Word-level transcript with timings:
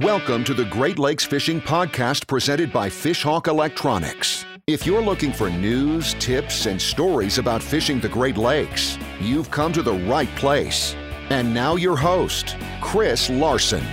Welcome 0.00 0.42
to 0.44 0.54
the 0.54 0.64
Great 0.64 0.98
Lakes 0.98 1.24
Fishing 1.24 1.60
Podcast 1.60 2.26
presented 2.26 2.72
by 2.72 2.88
Fishhawk 2.88 3.46
Electronics. 3.46 4.44
If 4.66 4.84
you're 4.84 5.00
looking 5.00 5.32
for 5.32 5.48
news, 5.48 6.14
tips, 6.14 6.66
and 6.66 6.82
stories 6.82 7.38
about 7.38 7.62
fishing 7.62 8.00
the 8.00 8.08
Great 8.08 8.36
Lakes, 8.36 8.98
you've 9.20 9.52
come 9.52 9.72
to 9.72 9.82
the 9.82 9.92
right 9.92 10.28
place. 10.34 10.96
And 11.30 11.54
now, 11.54 11.76
your 11.76 11.96
host, 11.96 12.56
Chris 12.80 13.30
Larson. 13.30 13.84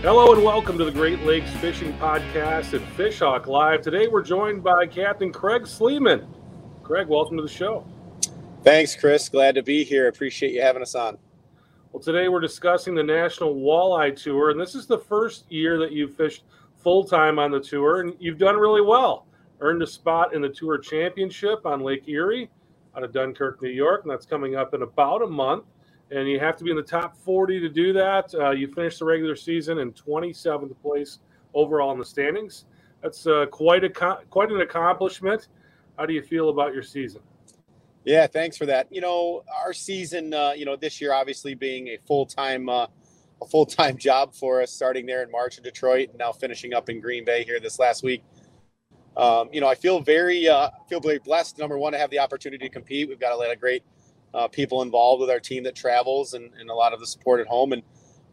Hello 0.00 0.32
and 0.32 0.42
welcome 0.42 0.78
to 0.78 0.86
the 0.86 0.90
Great 0.90 1.20
Lakes 1.24 1.50
Fishing 1.56 1.92
Podcast 1.98 2.72
at 2.72 2.80
Fishhawk 2.96 3.46
Live. 3.46 3.82
Today 3.82 4.08
we're 4.08 4.22
joined 4.22 4.64
by 4.64 4.86
Captain 4.86 5.30
Craig 5.30 5.66
Sleeman. 5.66 6.26
Craig, 6.82 7.08
welcome 7.08 7.36
to 7.36 7.42
the 7.42 7.48
show. 7.48 7.86
Thanks, 8.62 8.96
Chris. 8.96 9.28
Glad 9.28 9.56
to 9.56 9.62
be 9.62 9.84
here. 9.84 10.08
Appreciate 10.08 10.54
you 10.54 10.62
having 10.62 10.80
us 10.80 10.94
on. 10.94 11.18
Well, 11.92 12.02
today 12.02 12.28
we're 12.28 12.40
discussing 12.40 12.94
the 12.94 13.02
National 13.02 13.54
Walleye 13.54 14.14
Tour, 14.14 14.50
and 14.50 14.60
this 14.60 14.74
is 14.74 14.86
the 14.86 14.98
first 14.98 15.50
year 15.50 15.78
that 15.78 15.90
you've 15.90 16.14
fished 16.14 16.44
full 16.76 17.02
time 17.02 17.38
on 17.38 17.50
the 17.50 17.60
tour, 17.60 18.02
and 18.02 18.14
you've 18.18 18.36
done 18.36 18.56
really 18.56 18.82
well. 18.82 19.26
Earned 19.60 19.82
a 19.82 19.86
spot 19.86 20.34
in 20.34 20.42
the 20.42 20.50
Tour 20.50 20.76
Championship 20.76 21.64
on 21.64 21.80
Lake 21.80 22.06
Erie 22.06 22.50
out 22.94 23.04
of 23.04 23.12
Dunkirk, 23.12 23.62
New 23.62 23.70
York, 23.70 24.02
and 24.02 24.10
that's 24.10 24.26
coming 24.26 24.54
up 24.54 24.74
in 24.74 24.82
about 24.82 25.22
a 25.22 25.26
month. 25.26 25.64
And 26.10 26.28
you 26.28 26.38
have 26.38 26.58
to 26.58 26.64
be 26.64 26.70
in 26.70 26.76
the 26.76 26.82
top 26.82 27.16
40 27.16 27.58
to 27.60 27.70
do 27.70 27.94
that. 27.94 28.34
Uh, 28.34 28.50
you 28.50 28.70
finished 28.70 28.98
the 28.98 29.06
regular 29.06 29.34
season 29.34 29.78
in 29.78 29.92
27th 29.92 30.78
place 30.82 31.20
overall 31.54 31.92
in 31.92 31.98
the 31.98 32.04
standings. 32.04 32.66
That's 33.02 33.26
uh, 33.26 33.46
quite 33.46 33.82
a 33.84 33.88
quite 33.88 34.52
an 34.52 34.60
accomplishment. 34.60 35.48
How 35.98 36.04
do 36.04 36.12
you 36.12 36.22
feel 36.22 36.50
about 36.50 36.74
your 36.74 36.82
season? 36.82 37.22
Yeah, 38.08 38.26
thanks 38.26 38.56
for 38.56 38.64
that. 38.64 38.86
You 38.90 39.02
know, 39.02 39.44
our 39.62 39.74
season, 39.74 40.32
uh, 40.32 40.54
you 40.56 40.64
know, 40.64 40.76
this 40.76 40.98
year 40.98 41.12
obviously 41.12 41.54
being 41.54 41.88
a 41.88 41.98
full 42.06 42.24
time 42.24 42.70
uh, 42.70 42.86
a 43.42 43.46
full 43.46 43.66
time 43.66 43.98
job 44.08 44.34
for 44.34 44.62
us, 44.62 44.72
starting 44.72 45.04
there 45.04 45.22
in 45.22 45.30
March 45.30 45.58
in 45.58 45.62
Detroit, 45.62 46.08
and 46.08 46.18
now 46.18 46.32
finishing 46.32 46.72
up 46.72 46.88
in 46.88 47.02
Green 47.02 47.26
Bay 47.26 47.44
here 47.44 47.60
this 47.60 47.78
last 47.78 48.02
week. 48.02 48.24
Um, 49.14 49.50
you 49.52 49.60
know, 49.60 49.68
I 49.68 49.74
feel 49.74 50.00
very 50.00 50.48
uh, 50.48 50.70
feel 50.88 51.00
very 51.00 51.18
blessed. 51.18 51.58
Number 51.58 51.76
one, 51.76 51.92
to 51.92 51.98
have 51.98 52.08
the 52.08 52.18
opportunity 52.18 52.66
to 52.66 52.72
compete. 52.72 53.10
We've 53.10 53.20
got 53.20 53.32
a 53.32 53.36
lot 53.36 53.52
of 53.52 53.60
great 53.60 53.82
uh, 54.32 54.48
people 54.48 54.80
involved 54.80 55.20
with 55.20 55.28
our 55.28 55.40
team 55.40 55.64
that 55.64 55.74
travels, 55.74 56.32
and, 56.32 56.50
and 56.58 56.70
a 56.70 56.74
lot 56.74 56.94
of 56.94 57.00
the 57.00 57.06
support 57.06 57.40
at 57.42 57.46
home. 57.46 57.74
And 57.74 57.82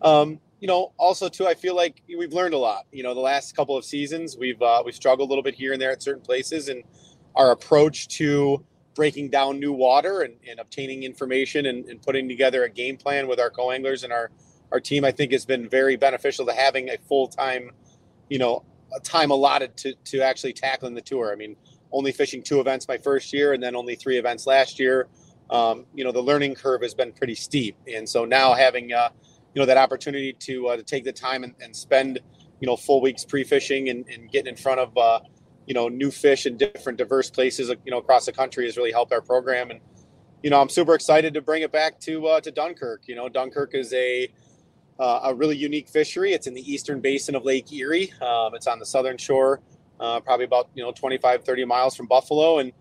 um, 0.02 0.40
you 0.62 0.70
know, 0.70 0.94
also 0.98 1.28
too, 1.28 1.48
I 1.48 1.54
feel 1.54 1.76
like 1.76 2.02
we've 2.08 2.32
learned 2.32 2.54
a 2.54 2.58
lot. 2.58 2.86
You 2.94 3.04
know, 3.04 3.14
the 3.14 3.20
last 3.20 3.58
couple 3.58 3.76
of 3.76 3.84
seasons, 3.84 4.38
we've 4.38 4.62
uh, 4.62 4.84
we've 4.86 4.96
struggled 4.96 5.28
a 5.28 5.30
little 5.30 5.44
bit 5.44 5.54
here 5.54 5.74
and 5.74 5.82
there 5.82 5.92
at 5.92 6.02
certain 6.02 6.24
places, 6.24 6.70
and 6.70 6.82
our 7.36 7.52
approach 7.52 8.08
to 8.20 8.64
breaking 8.96 9.30
down 9.30 9.60
new 9.60 9.74
water 9.74 10.22
and, 10.22 10.36
and 10.50 10.60
obtaining 10.60 11.04
information 11.04 11.68
and, 11.68 11.86
and, 11.86 12.02
putting 12.02 12.28
together 12.28 12.64
a 12.64 12.70
game 12.70 12.98
plan 12.98 13.28
with 13.28 13.40
our 13.40 13.50
co-anglers 13.50 14.04
and 14.04 14.12
our, 14.12 14.32
our 14.72 14.80
team, 14.80 15.04
I 15.04 15.12
think 15.12 15.34
has 15.34 15.46
been 15.46 15.70
very 15.70 15.98
beneficial 15.98 16.46
to 16.46 16.54
having 16.54 16.90
a 16.90 16.98
full-time, 17.08 17.72
you 18.30 18.40
know, 18.40 18.64
a 18.96 19.00
time 19.02 19.32
allotted 19.32 19.76
to, 19.78 19.94
to 20.06 20.22
actually 20.22 20.54
tackling 20.54 20.96
the 20.96 21.02
tour. 21.02 21.32
I 21.32 21.36
mean, 21.36 21.56
only 21.92 22.12
fishing 22.12 22.42
two 22.42 22.60
events 22.60 22.88
my 22.88 22.98
first 22.98 23.34
year 23.34 23.54
and 23.54 23.62
then 23.62 23.76
only 23.76 23.96
three 23.96 24.18
events 24.18 24.48
last 24.48 24.80
year. 24.80 25.08
Um, 25.50 25.86
you 25.94 26.04
know, 26.04 26.12
the 26.12 26.22
learning 26.22 26.56
curve 26.56 26.82
has 26.82 26.94
been 26.94 27.12
pretty 27.12 27.36
steep. 27.36 27.78
And 27.94 28.08
so 28.08 28.26
now 28.26 28.54
having, 28.54 28.94
uh, 28.94 29.10
you 29.54 29.62
know, 29.62 29.66
that 29.66 29.78
opportunity 29.78 30.34
to, 30.34 30.70
uh, 30.70 30.78
to 30.78 30.84
take 30.84 31.04
the 31.04 31.14
time 31.14 31.44
and, 31.44 31.54
and 31.62 31.76
spend, 31.76 32.20
you 32.60 32.66
know, 32.66 32.76
full 32.76 33.02
weeks 33.02 33.24
pre-fishing 33.26 33.90
and, 33.90 34.08
and 34.08 34.32
getting 34.32 34.52
in 34.52 34.56
front 34.56 34.80
of, 34.80 34.98
uh, 34.98 35.20
you 35.66 35.74
know 35.74 35.88
new 35.88 36.12
fish 36.12 36.46
in 36.46 36.58
different 36.58 36.98
diverse 36.98 37.30
places 37.30 37.70
you 37.86 37.92
know 37.92 37.98
across 37.98 38.26
the 38.26 38.32
country 38.32 38.66
has 38.66 38.78
really 38.78 38.92
helped 38.92 39.12
our 39.14 39.22
program. 39.22 39.72
And 39.72 39.80
you 40.44 40.50
know 40.50 40.62
i'm 40.62 40.70
super 40.70 40.94
excited 40.94 41.34
to 41.34 41.42
bring 41.42 41.64
it 41.64 41.72
back 41.72 42.00
to 42.02 42.28
uh, 42.28 42.42
to 42.42 42.52
dunkirk. 42.52 43.04
You 43.08 43.16
know 43.16 43.30
dunkirk 43.30 43.74
is 43.74 43.94
a 43.94 44.30
uh, 45.00 45.22
a 45.26 45.36
really 45.36 45.58
unique 45.58 45.90
fishery. 45.90 46.34
It's 46.34 46.48
in 46.48 46.54
the 46.54 46.72
eastern 46.72 47.02
basin 47.02 47.36
of 47.36 47.44
lake 47.44 47.72
erie. 47.74 48.14
Um, 48.22 48.56
it's 48.56 48.68
on 48.68 48.80
the 48.80 48.86
southern 48.86 49.18
shore 49.18 49.62
uh, 50.00 50.20
probably 50.20 50.46
about 50.46 50.70
you 50.74 50.84
know 50.84 50.92
25 50.92 51.44
30 51.44 51.66
miles 51.66 51.96
from 51.96 52.08
buffalo. 52.08 52.60
And 52.60 52.72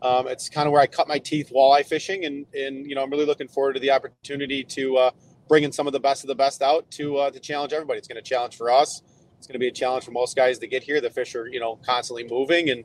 um, 0.00 0.28
it's 0.28 0.48
kind 0.48 0.66
of 0.66 0.72
where 0.72 0.80
i 0.80 0.86
cut 0.86 1.08
my 1.08 1.18
teeth 1.18 1.50
walleye 1.54 1.84
fishing. 1.84 2.24
And 2.24 2.46
and 2.54 2.86
you 2.86 2.94
know 2.94 3.02
i'm 3.02 3.10
really 3.10 3.26
looking 3.26 3.48
forward 3.48 3.74
to 3.74 3.80
the 3.80 3.90
opportunity 3.90 4.64
to 4.64 4.96
uh, 4.96 5.10
bring 5.48 5.64
in 5.64 5.72
some 5.72 5.86
of 5.86 5.92
the 5.92 6.00
best 6.00 6.24
of 6.24 6.28
the 6.28 6.34
best 6.34 6.62
out 6.62 6.90
to 6.92 7.16
uh, 7.16 7.30
to 7.30 7.40
challenge 7.40 7.72
everybody. 7.72 7.98
It's 7.98 8.08
going 8.08 8.22
to 8.22 8.28
challenge 8.28 8.56
for 8.56 8.70
us 8.70 9.02
it's 9.38 9.46
going 9.46 9.54
to 9.54 9.58
be 9.58 9.68
a 9.68 9.72
challenge 9.72 10.04
for 10.04 10.10
most 10.10 10.36
guys 10.36 10.58
to 10.58 10.66
get 10.66 10.82
here. 10.82 11.00
The 11.00 11.10
fish 11.10 11.34
are, 11.34 11.46
you 11.46 11.60
know, 11.60 11.76
constantly 11.76 12.24
moving. 12.24 12.70
And, 12.70 12.84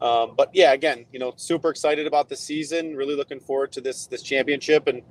um, 0.00 0.34
but 0.36 0.50
yeah, 0.54 0.72
again, 0.72 1.06
you 1.12 1.18
know, 1.18 1.34
super 1.36 1.70
excited 1.70 2.06
about 2.06 2.28
the 2.28 2.36
season. 2.36 2.94
Really 2.94 3.16
looking 3.16 3.40
forward 3.40 3.72
to 3.72 3.80
this 3.80 4.06
this 4.06 4.22
championship, 4.22 4.86
and 4.86 5.02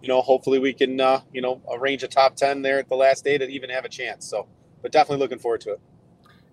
you 0.00 0.08
know, 0.08 0.22
hopefully 0.22 0.58
we 0.58 0.72
can, 0.72 0.98
uh, 0.98 1.20
you 1.32 1.42
know, 1.42 1.60
arrange 1.70 2.02
a 2.02 2.08
top 2.08 2.36
ten 2.36 2.62
there 2.62 2.78
at 2.78 2.88
the 2.88 2.96
last 2.96 3.22
day 3.22 3.36
to 3.36 3.46
even 3.46 3.68
have 3.68 3.84
a 3.84 3.88
chance. 3.88 4.26
So, 4.26 4.48
but 4.80 4.92
definitely 4.92 5.22
looking 5.22 5.38
forward 5.38 5.60
to 5.62 5.72
it. 5.72 5.80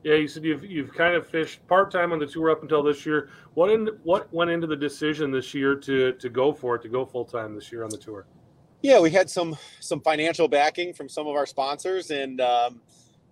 Yeah, 0.04 0.16
you 0.16 0.28
said 0.28 0.44
you've 0.44 0.66
you've 0.66 0.94
kind 0.94 1.16
of 1.16 1.28
fished 1.28 1.66
part 1.68 1.92
time 1.92 2.12
on 2.12 2.20
the 2.20 2.28
tour 2.28 2.52
up 2.52 2.62
until 2.62 2.84
this 2.84 3.06
year. 3.06 3.30
What 3.54 3.70
in 3.72 3.88
what 4.04 4.32
went 4.34 4.52
into 4.52 4.68
the 4.68 4.76
decision 4.76 5.32
this 5.32 5.54
year 5.54 5.76
to 5.76 6.12
to 6.14 6.30
go 6.30 6.52
for 6.54 6.76
it 6.76 6.82
to 6.84 6.90
go 6.90 7.06
full 7.06 7.26
time 7.26 7.56
this 7.56 7.72
year 7.72 7.84
on 7.84 7.90
the 7.90 7.98
tour? 7.98 8.26
Yeah, 8.82 9.00
we 9.00 9.12
had 9.12 9.30
some 9.30 9.58
some 9.80 10.02
financial 10.02 10.48
backing 10.48 10.94
from 10.94 11.10
some 11.10 11.26
of 11.26 11.36
our 11.36 11.46
sponsors, 11.46 12.12
and 12.12 12.40
um, 12.42 12.82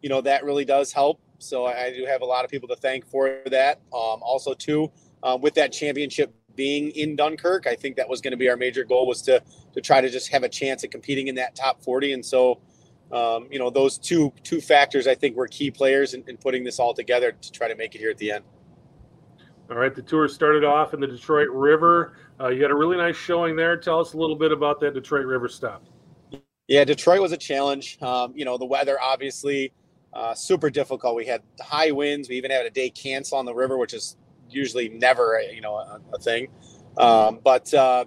you 0.06 0.10
know 0.10 0.22
that 0.22 0.46
really 0.46 0.66
does 0.66 0.94
help. 0.94 1.20
So 1.40 1.66
I 1.66 1.92
do 1.92 2.06
have 2.06 2.22
a 2.22 2.26
lot 2.26 2.46
of 2.46 2.52
people 2.52 2.68
to 2.68 2.76
thank 2.76 3.08
for 3.08 3.40
that. 3.48 3.80
Um, 3.92 4.22
also, 4.22 4.54
too, 4.54 4.92
um, 5.24 5.42
with 5.42 5.56
that 5.56 5.74
championship 5.74 6.32
being 6.56 6.92
in 6.92 7.16
Dunkirk, 7.16 7.66
I 7.66 7.74
think 7.74 7.96
that 7.96 8.08
was 8.08 8.22
going 8.22 8.30
to 8.30 8.38
be 8.38 8.48
our 8.48 8.56
major 8.56 8.84
goal 8.84 9.08
was 9.08 9.24
to 9.24 9.42
to 9.74 9.82
try 9.82 10.02
to 10.02 10.10
just 10.12 10.32
have 10.32 10.44
a 10.44 10.50
chance 10.50 10.84
at 10.84 10.92
competing 10.92 11.28
in 11.28 11.34
that 11.36 11.56
top 11.56 11.82
40. 11.82 12.14
And 12.14 12.24
so, 12.24 12.62
um, 13.12 13.48
you 13.50 13.58
know, 13.58 13.72
those 13.72 13.98
two 13.98 14.32
two 14.44 14.62
factors 14.62 15.08
I 15.08 15.16
think 15.16 15.36
were 15.36 15.48
key 15.48 15.72
players 15.72 16.14
in, 16.14 16.24
in 16.28 16.38
putting 16.38 16.64
this 16.64 16.78
all 16.78 16.94
together 16.94 17.32
to 17.32 17.52
try 17.52 17.68
to 17.68 17.76
make 17.76 17.96
it 17.96 17.98
here 17.98 18.12
at 18.12 18.20
the 18.20 18.32
end. 18.32 18.44
All 19.72 19.78
right, 19.78 19.96
the 19.96 20.04
tour 20.04 20.28
started 20.28 20.64
off 20.64 20.94
in 20.94 21.00
the 21.00 21.08
Detroit 21.08 21.50
River. 21.50 22.14
Uh, 22.40 22.50
you 22.50 22.62
had 22.62 22.70
a 22.70 22.76
really 22.76 22.98
nice 22.98 23.18
showing 23.18 23.56
there. 23.56 23.76
Tell 23.76 24.00
us 24.00 24.14
a 24.14 24.18
little 24.18 24.36
bit 24.36 24.52
about 24.52 24.80
that 24.82 24.94
Detroit 24.94 25.26
River 25.26 25.50
stop. 25.50 25.84
Yeah, 26.68 26.84
Detroit 26.84 27.22
was 27.22 27.32
a 27.32 27.38
challenge. 27.38 28.00
Um, 28.04 28.34
you 28.36 28.46
know, 28.46 28.60
the 28.60 28.66
weather 28.66 29.02
obviously 29.02 29.74
uh, 30.16 30.34
super 30.34 30.70
difficult. 30.70 31.16
We 31.16 31.26
had 31.26 31.42
high 31.62 31.92
winds. 31.92 32.30
We 32.30 32.38
even 32.38 32.50
had 32.50 32.66
a 32.66 32.70
day 32.70 32.90
cancel 32.90 33.38
on 33.38 33.46
the 33.46 33.54
river, 33.54 33.78
which 33.78 33.94
is 33.94 34.16
usually 34.50 34.88
never, 34.90 35.42
you 35.54 35.62
know, 35.62 35.76
a, 35.76 36.00
a 36.14 36.20
thing. 36.20 36.48
Um, 36.98 37.40
but 37.44 37.74
uh, 37.74 38.06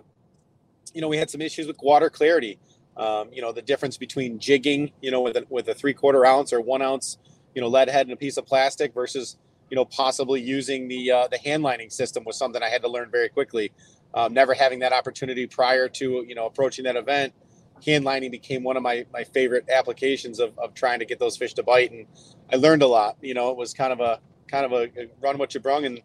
you 0.94 1.02
know, 1.02 1.08
we 1.08 1.18
had 1.18 1.30
some 1.30 1.42
issues 1.42 1.66
with 1.66 1.76
water 1.82 2.08
clarity. 2.08 2.58
Um, 2.96 3.28
you 3.32 3.42
know, 3.42 3.52
the 3.52 3.62
difference 3.62 3.96
between 3.96 4.38
jigging, 4.38 4.90
you 5.00 5.10
know, 5.10 5.20
with 5.20 5.36
a, 5.36 5.46
with 5.50 5.68
a 5.68 5.74
three 5.74 5.94
quarter 5.94 6.24
ounce 6.24 6.52
or 6.52 6.60
one 6.60 6.82
ounce, 6.82 7.18
you 7.54 7.60
know, 7.60 7.68
lead 7.68 7.88
head 7.88 8.06
and 8.06 8.12
a 8.12 8.16
piece 8.16 8.38
of 8.38 8.46
plastic 8.46 8.92
versus, 8.92 9.36
you 9.70 9.76
know, 9.76 9.84
possibly 9.84 10.40
using 10.40 10.88
the 10.88 11.10
uh, 11.10 11.28
the 11.28 11.38
hand 11.38 11.62
lining 11.62 11.90
system 11.90 12.24
was 12.24 12.36
something 12.36 12.62
I 12.62 12.70
had 12.70 12.82
to 12.82 12.88
learn 12.88 13.10
very 13.10 13.28
quickly. 13.28 13.70
Um, 14.14 14.32
never 14.32 14.54
having 14.54 14.78
that 14.78 14.94
opportunity 14.94 15.46
prior 15.46 15.88
to 15.90 16.24
you 16.26 16.34
know 16.34 16.46
approaching 16.46 16.86
that 16.86 16.96
event 16.96 17.34
hand 17.84 18.04
lining 18.04 18.30
became 18.30 18.62
one 18.62 18.76
of 18.76 18.82
my, 18.82 19.06
my 19.12 19.24
favorite 19.24 19.68
applications 19.70 20.40
of, 20.40 20.58
of 20.58 20.74
trying 20.74 20.98
to 20.98 21.04
get 21.04 21.18
those 21.18 21.36
fish 21.36 21.54
to 21.54 21.62
bite. 21.62 21.90
And 21.90 22.06
I 22.52 22.56
learned 22.56 22.82
a 22.82 22.86
lot, 22.86 23.16
you 23.20 23.34
know, 23.34 23.50
it 23.50 23.56
was 23.56 23.74
kind 23.74 23.92
of 23.92 24.00
a, 24.00 24.20
kind 24.46 24.64
of 24.64 24.72
a, 24.72 24.88
run 25.20 25.38
what 25.38 25.54
you 25.54 25.60
brung 25.60 25.84
and, 25.84 26.00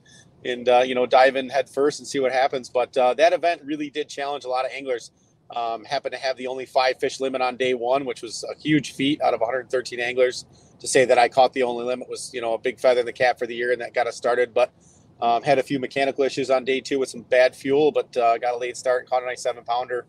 and, 0.45 0.67
uh, 0.67 0.84
you 0.85 0.95
know, 0.95 1.06
dive 1.06 1.35
in 1.35 1.50
head 1.50 1.69
first 1.69 2.00
and 2.00 2.07
see 2.07 2.19
what 2.19 2.31
happens. 2.31 2.69
But 2.69 2.95
uh, 2.97 3.13
that 3.16 3.34
event 3.34 3.61
really 3.63 3.89
did 3.89 4.09
challenge 4.09 4.45
a 4.45 4.50
lot 4.50 4.66
of 4.66 4.72
anglers. 4.72 5.11
Um, 5.56 5.84
happened 5.84 6.13
to 6.13 6.19
have 6.19 6.35
the 6.38 6.47
only 6.47 6.66
five 6.66 7.00
fish 7.00 7.19
limit 7.19 7.41
on 7.41 7.57
day 7.57 7.73
one, 7.73 8.05
which 8.05 8.22
was 8.22 8.44
a 8.44 8.59
huge 8.59 8.94
feat 8.94 9.22
out 9.22 9.34
of 9.34 9.40
113 9.40 10.00
anglers. 10.00 10.45
To 10.79 10.88
say 10.88 11.05
that 11.05 11.17
I 11.17 11.29
caught 11.29 11.53
the 11.53 11.63
only 11.63 11.85
limit 11.85 12.09
was, 12.09 12.31
you 12.34 12.41
know, 12.41 12.55
a 12.55 12.57
big 12.57 12.79
feather 12.79 13.00
in 13.00 13.05
the 13.05 13.13
cap 13.13 13.40
for 13.40 13.45
the 13.45 13.55
year, 13.55 13.72
and 13.72 13.79
that 13.81 13.94
got 13.94 14.07
us 14.07 14.17
started. 14.17 14.53
But 14.53 14.73
um, 15.22 15.44
had 15.44 15.59
a 15.59 15.63
few 15.63 15.79
mechanical 15.79 16.25
issues 16.25 16.50
on 16.50 16.66
day 16.66 16.81
two 16.81 17.00
with 17.00 17.09
some 17.09 17.22
bad 17.22 17.55
fuel, 17.55 17.91
but 17.91 18.16
uh, 18.17 18.38
got 18.38 18.55
a 18.55 18.57
late 18.57 18.75
start 18.75 19.01
and 19.01 19.09
caught 19.09 19.23
a 19.23 19.25
nice 19.25 19.41
seven 19.41 19.63
pounder 19.63 20.05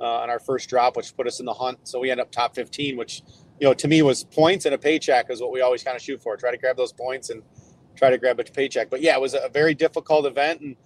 uh, 0.00 0.20
on 0.20 0.30
our 0.30 0.38
first 0.38 0.68
drop, 0.68 0.96
which 0.96 1.16
put 1.16 1.26
us 1.26 1.40
in 1.40 1.46
the 1.46 1.54
hunt. 1.54 1.78
So 1.84 2.00
we 2.00 2.10
end 2.10 2.20
up 2.20 2.30
top 2.30 2.54
15, 2.54 2.96
which, 2.96 3.22
you 3.60 3.66
know, 3.66 3.74
to 3.74 3.88
me 3.88 4.02
was 4.02 4.24
points 4.24 4.64
and 4.64 4.74
a 4.74 4.78
paycheck 4.78 5.30
is 5.30 5.40
what 5.40 5.52
we 5.52 5.60
always 5.60 5.82
kind 5.82 5.96
of 5.96 6.02
shoot 6.02 6.22
for. 6.22 6.36
Try 6.36 6.50
to 6.50 6.58
grab 6.58 6.76
those 6.76 6.92
points 6.92 7.30
and 7.30 7.42
try 7.96 8.10
to 8.10 8.18
grab 8.18 8.38
a 8.40 8.44
paycheck. 8.44 8.90
But 8.90 9.00
yeah, 9.00 9.14
it 9.14 9.20
was 9.20 9.34
a 9.34 9.48
very 9.52 9.74
difficult 9.74 10.26
event 10.26 10.60
and, 10.60 10.76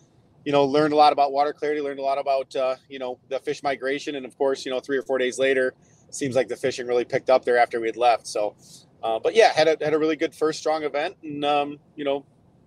you 0.44 0.52
know, 0.52 0.64
learned 0.64 0.92
a 0.92 0.96
lot 0.96 1.12
about 1.12 1.32
water 1.32 1.52
clarity, 1.52 1.80
learned 1.80 2.00
a 2.00 2.02
lot 2.02 2.18
about, 2.18 2.54
uh, 2.56 2.76
you 2.88 2.98
know, 2.98 3.18
the 3.28 3.38
fish 3.38 3.62
migration. 3.62 4.16
And 4.16 4.26
of 4.26 4.36
course, 4.36 4.64
you 4.64 4.72
know, 4.72 4.80
three 4.80 4.96
or 4.96 5.02
four 5.02 5.18
days 5.18 5.38
later, 5.38 5.74
seems 6.10 6.34
like 6.34 6.48
the 6.48 6.56
fishing 6.56 6.86
really 6.86 7.04
picked 7.04 7.30
up 7.30 7.44
there 7.44 7.58
after 7.58 7.80
we 7.80 7.86
had 7.86 7.96
left. 7.96 8.26
So, 8.26 8.56
uh, 9.02 9.18
but 9.18 9.34
yeah, 9.34 9.52
had 9.52 9.68
a, 9.68 9.76
had 9.82 9.94
a 9.94 9.98
really 9.98 10.16
good 10.16 10.34
first 10.34 10.58
strong 10.58 10.84
event 10.84 11.16
and, 11.22 11.44
um, 11.44 11.78
you 11.96 12.04
know, 12.04 12.24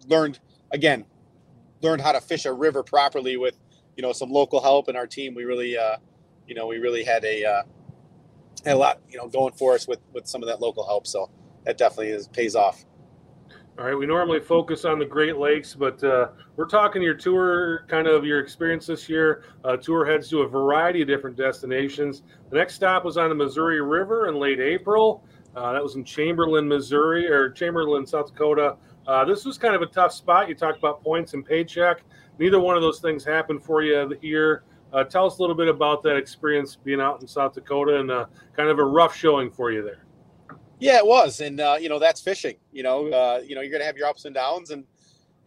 learned 0.07 0.39
again, 0.71 1.05
learned 1.81 2.01
how 2.01 2.11
to 2.11 2.21
fish 2.21 2.45
a 2.45 2.53
river 2.53 2.83
properly 2.83 3.37
with, 3.37 3.55
you 3.95 4.01
know, 4.01 4.11
some 4.11 4.29
local 4.29 4.61
help 4.61 4.87
and 4.87 4.97
our 4.97 5.07
team. 5.07 5.33
We 5.33 5.45
really, 5.45 5.77
uh, 5.77 5.97
you 6.47 6.55
know, 6.55 6.67
we 6.67 6.77
really 6.77 7.03
had 7.03 7.23
a 7.25 7.45
uh, 7.45 7.63
a 8.65 8.75
lot, 8.75 9.01
you 9.09 9.17
know, 9.17 9.27
going 9.27 9.53
for 9.53 9.73
us 9.73 9.87
with 9.87 9.99
with 10.13 10.27
some 10.27 10.41
of 10.41 10.47
that 10.47 10.61
local 10.61 10.85
help. 10.85 11.07
So 11.07 11.29
that 11.65 11.77
definitely 11.77 12.09
is 12.09 12.27
pays 12.27 12.55
off. 12.55 12.85
All 13.77 13.83
right, 13.83 13.97
we 13.97 14.05
normally 14.05 14.39
focus 14.39 14.85
on 14.85 14.99
the 14.99 15.05
Great 15.05 15.35
Lakes, 15.35 15.75
but 15.75 16.01
uh, 16.01 16.29
we're 16.55 16.65
talking 16.65 17.01
your 17.01 17.13
tour, 17.13 17.85
kind 17.89 18.07
of 18.07 18.23
your 18.23 18.39
experience 18.39 18.87
this 18.87 19.09
year. 19.09 19.43
Uh, 19.65 19.75
tour 19.75 20.05
heads 20.05 20.29
to 20.29 20.43
a 20.43 20.47
variety 20.47 21.01
of 21.01 21.09
different 21.09 21.35
destinations. 21.35 22.23
The 22.51 22.55
next 22.55 22.75
stop 22.75 23.03
was 23.03 23.17
on 23.17 23.27
the 23.27 23.35
Missouri 23.35 23.81
River 23.81 24.29
in 24.29 24.35
late 24.35 24.61
April. 24.61 25.25
Uh, 25.57 25.73
that 25.73 25.83
was 25.83 25.95
in 25.95 26.05
Chamberlain, 26.05 26.65
Missouri, 26.69 27.29
or 27.29 27.49
Chamberlain, 27.49 28.05
South 28.05 28.27
Dakota. 28.27 28.77
Uh, 29.07 29.25
this 29.25 29.43
was 29.43 29.57
kind 29.57 29.75
of 29.75 29.81
a 29.81 29.87
tough 29.87 30.13
spot. 30.13 30.47
You 30.47 30.55
talked 30.55 30.77
about 30.77 31.03
points 31.03 31.33
and 31.33 31.45
paycheck. 31.45 32.03
Neither 32.39 32.61
one 32.61 32.77
of 32.77 32.81
those 32.81 32.99
things 32.99 33.25
happened 33.25 33.61
for 33.61 33.81
you 33.81 34.17
here. 34.21 34.63
Uh, 34.93 35.03
tell 35.03 35.25
us 35.25 35.37
a 35.37 35.41
little 35.41 35.55
bit 35.55 35.67
about 35.67 36.03
that 36.03 36.15
experience 36.15 36.75
being 36.75 37.01
out 37.01 37.21
in 37.21 37.27
South 37.27 37.53
Dakota 37.53 37.99
and 37.99 38.11
uh, 38.11 38.25
kind 38.55 38.69
of 38.69 38.79
a 38.79 38.83
rough 38.83 39.15
showing 39.15 39.51
for 39.51 39.71
you 39.71 39.83
there. 39.83 40.05
Yeah, 40.79 40.97
it 40.97 41.05
was, 41.05 41.39
and 41.39 41.59
uh, 41.59 41.77
you 41.79 41.89
know 41.89 41.99
that's 41.99 42.21
fishing. 42.21 42.55
You 42.71 42.83
know, 42.83 43.07
uh, 43.07 43.41
you 43.45 43.55
know 43.55 43.61
you're 43.61 43.71
gonna 43.71 43.85
have 43.85 43.97
your 43.97 44.07
ups 44.07 44.25
and 44.25 44.35
downs, 44.35 44.71
and 44.71 44.85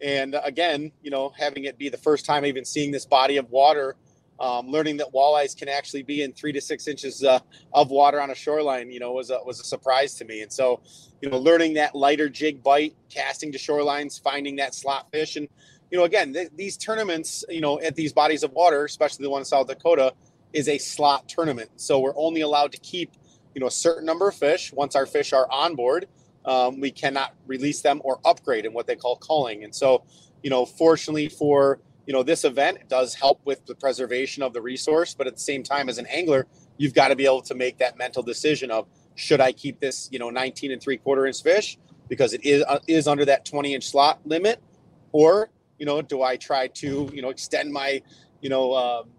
and 0.01 0.35
uh, 0.35 0.41
again, 0.43 0.91
you 1.01 1.11
know, 1.11 1.31
having 1.37 1.65
it 1.65 1.77
be 1.77 1.89
the 1.89 1.97
first 1.97 2.25
time 2.25 2.45
even 2.45 2.65
seeing 2.65 2.91
this 2.91 3.05
body 3.05 3.37
of 3.37 3.49
water, 3.49 3.95
um, 4.39 4.69
learning 4.69 4.97
that 4.97 5.07
walleyes 5.13 5.55
can 5.55 5.67
actually 5.67 6.03
be 6.03 6.23
in 6.23 6.31
three 6.33 6.51
to 6.53 6.61
six 6.61 6.87
inches 6.87 7.23
uh, 7.23 7.39
of 7.73 7.89
water 7.89 8.21
on 8.21 8.31
a 8.31 8.35
shoreline, 8.35 8.89
you 8.91 8.99
know, 8.99 9.11
was 9.11 9.29
a 9.29 9.39
was 9.45 9.59
a 9.59 9.63
surprise 9.63 10.15
to 10.15 10.25
me. 10.25 10.41
And 10.41 10.51
so, 10.51 10.81
you 11.21 11.29
know, 11.29 11.37
learning 11.37 11.73
that 11.75 11.93
lighter 11.93 12.29
jig 12.29 12.63
bite, 12.63 12.95
casting 13.09 13.51
to 13.51 13.57
shorelines, 13.57 14.21
finding 14.21 14.55
that 14.57 14.73
slot 14.73 15.11
fish, 15.11 15.35
and 15.35 15.47
you 15.91 15.97
know, 15.97 16.03
again, 16.03 16.33
th- 16.33 16.51
these 16.55 16.77
tournaments, 16.77 17.43
you 17.49 17.61
know, 17.61 17.79
at 17.81 17.95
these 17.95 18.13
bodies 18.13 18.43
of 18.43 18.51
water, 18.53 18.85
especially 18.85 19.23
the 19.23 19.29
one 19.29 19.41
in 19.41 19.45
South 19.45 19.67
Dakota, 19.67 20.13
is 20.53 20.67
a 20.67 20.77
slot 20.77 21.27
tournament. 21.27 21.69
So 21.77 21.99
we're 21.99 22.15
only 22.15 22.41
allowed 22.41 22.71
to 22.73 22.79
keep 22.79 23.11
you 23.55 23.61
know 23.61 23.67
a 23.67 23.71
certain 23.71 24.05
number 24.05 24.27
of 24.27 24.35
fish. 24.35 24.71
Once 24.73 24.95
our 24.95 25.05
fish 25.05 25.33
are 25.33 25.49
on 25.51 25.75
board, 25.75 26.07
um, 26.45 26.79
we 26.79 26.91
cannot 26.91 27.33
release 27.47 27.81
them 27.81 28.01
or 28.03 28.19
upgrade 28.25 28.65
in 28.65 28.73
what 28.73 28.87
they 28.87 28.95
call 28.95 29.15
culling. 29.17 29.63
And 29.63 29.73
so, 29.73 30.03
you 30.43 30.49
know, 30.49 30.65
fortunately 30.65 31.29
for 31.29 31.79
you 32.05 32.13
know 32.13 32.23
this 32.23 32.43
event, 32.43 32.87
does 32.87 33.13
help 33.13 33.39
with 33.45 33.65
the 33.65 33.75
preservation 33.75 34.41
of 34.43 34.53
the 34.53 34.61
resource. 34.61 35.13
But 35.13 35.27
at 35.27 35.35
the 35.35 35.41
same 35.41 35.63
time, 35.63 35.89
as 35.89 35.97
an 35.97 36.07
angler, 36.07 36.47
you've 36.77 36.93
got 36.93 37.09
to 37.09 37.15
be 37.15 37.25
able 37.25 37.41
to 37.43 37.55
make 37.55 37.77
that 37.79 37.97
mental 37.97 38.23
decision 38.23 38.71
of 38.71 38.87
should 39.15 39.41
I 39.41 39.51
keep 39.51 39.79
this 39.79 40.09
you 40.11 40.19
know 40.19 40.29
19 40.29 40.71
and 40.71 40.81
three 40.81 40.97
quarter 40.97 41.25
inch 41.25 41.43
fish 41.43 41.77
because 42.07 42.33
it 42.33 42.43
is 42.43 42.63
uh, 42.63 42.79
is 42.87 43.07
under 43.07 43.25
that 43.25 43.45
20 43.45 43.75
inch 43.75 43.89
slot 43.89 44.19
limit, 44.25 44.61
or 45.11 45.49
you 45.79 45.85
know 45.85 46.01
do 46.01 46.21
I 46.21 46.37
try 46.37 46.67
to 46.67 47.09
you 47.13 47.21
know 47.21 47.29
extend 47.29 47.71
my 47.71 48.01
you 48.41 48.49
know 48.49 48.75
um, 48.75 49.09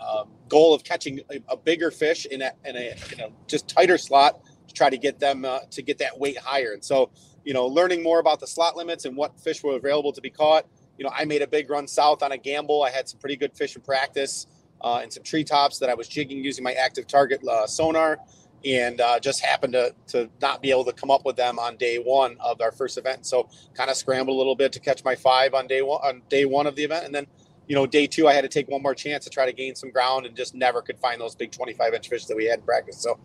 um, 0.00 0.28
goal 0.48 0.74
of 0.74 0.84
catching 0.84 1.20
a, 1.30 1.40
a, 1.48 1.56
bigger 1.56 1.90
fish 1.90 2.26
in 2.26 2.42
a, 2.42 2.52
in 2.64 2.76
a, 2.76 2.94
in 3.12 3.20
a 3.20 3.28
just 3.46 3.68
tighter 3.68 3.98
slot 3.98 4.40
to 4.68 4.74
try 4.74 4.90
to 4.90 4.98
get 4.98 5.18
them 5.18 5.44
uh, 5.44 5.60
to 5.70 5.82
get 5.82 5.98
that 5.98 6.18
weight 6.18 6.38
higher. 6.38 6.72
And 6.72 6.84
so, 6.84 7.10
you 7.44 7.54
know, 7.54 7.66
learning 7.66 8.02
more 8.02 8.18
about 8.18 8.40
the 8.40 8.46
slot 8.46 8.76
limits 8.76 9.04
and 9.04 9.16
what 9.16 9.38
fish 9.40 9.62
were 9.62 9.76
available 9.76 10.12
to 10.12 10.20
be 10.20 10.30
caught. 10.30 10.66
You 10.98 11.04
know, 11.04 11.10
I 11.14 11.24
made 11.24 11.42
a 11.42 11.46
big 11.46 11.70
run 11.70 11.86
south 11.86 12.22
on 12.22 12.32
a 12.32 12.38
gamble. 12.38 12.82
I 12.82 12.90
had 12.90 13.08
some 13.08 13.18
pretty 13.18 13.36
good 13.36 13.54
fish 13.56 13.76
in 13.76 13.82
practice 13.82 14.46
uh, 14.80 15.00
and 15.02 15.12
some 15.12 15.22
treetops 15.22 15.78
that 15.78 15.88
I 15.88 15.94
was 15.94 16.08
jigging 16.08 16.44
using 16.44 16.62
my 16.62 16.72
active 16.72 17.06
target 17.06 17.46
uh, 17.46 17.66
sonar 17.66 18.18
and 18.64 19.00
uh, 19.00 19.20
just 19.20 19.44
happened 19.44 19.74
to, 19.74 19.94
to 20.08 20.28
not 20.40 20.62
be 20.62 20.70
able 20.70 20.84
to 20.84 20.92
come 20.92 21.10
up 21.10 21.24
with 21.24 21.36
them 21.36 21.58
on 21.58 21.76
day 21.76 21.96
one 21.96 22.36
of 22.40 22.60
our 22.60 22.72
first 22.72 22.98
event. 22.98 23.26
So 23.26 23.48
kind 23.74 23.90
of 23.90 23.96
scrambled 23.96 24.34
a 24.34 24.38
little 24.38 24.56
bit 24.56 24.72
to 24.72 24.80
catch 24.80 25.04
my 25.04 25.14
five 25.14 25.54
on 25.54 25.66
day 25.66 25.82
one 25.82 26.00
on 26.02 26.22
day 26.28 26.44
one 26.44 26.66
of 26.66 26.76
the 26.76 26.84
event. 26.84 27.04
And 27.06 27.14
then 27.14 27.26
you 27.66 27.74
know, 27.74 27.86
day 27.86 28.06
two, 28.06 28.28
I 28.28 28.34
had 28.34 28.42
to 28.42 28.48
take 28.48 28.68
one 28.68 28.82
more 28.82 28.94
chance 28.94 29.24
to 29.24 29.30
try 29.30 29.46
to 29.46 29.52
gain 29.52 29.74
some 29.74 29.90
ground 29.90 30.26
and 30.26 30.36
just 30.36 30.54
never 30.54 30.82
could 30.82 30.98
find 30.98 31.20
those 31.20 31.34
big 31.34 31.50
25 31.50 31.94
inch 31.94 32.08
fish 32.08 32.26
that 32.26 32.36
we 32.36 32.44
had 32.44 32.58
in 32.58 32.64
practice. 32.64 32.98
So, 32.98 33.18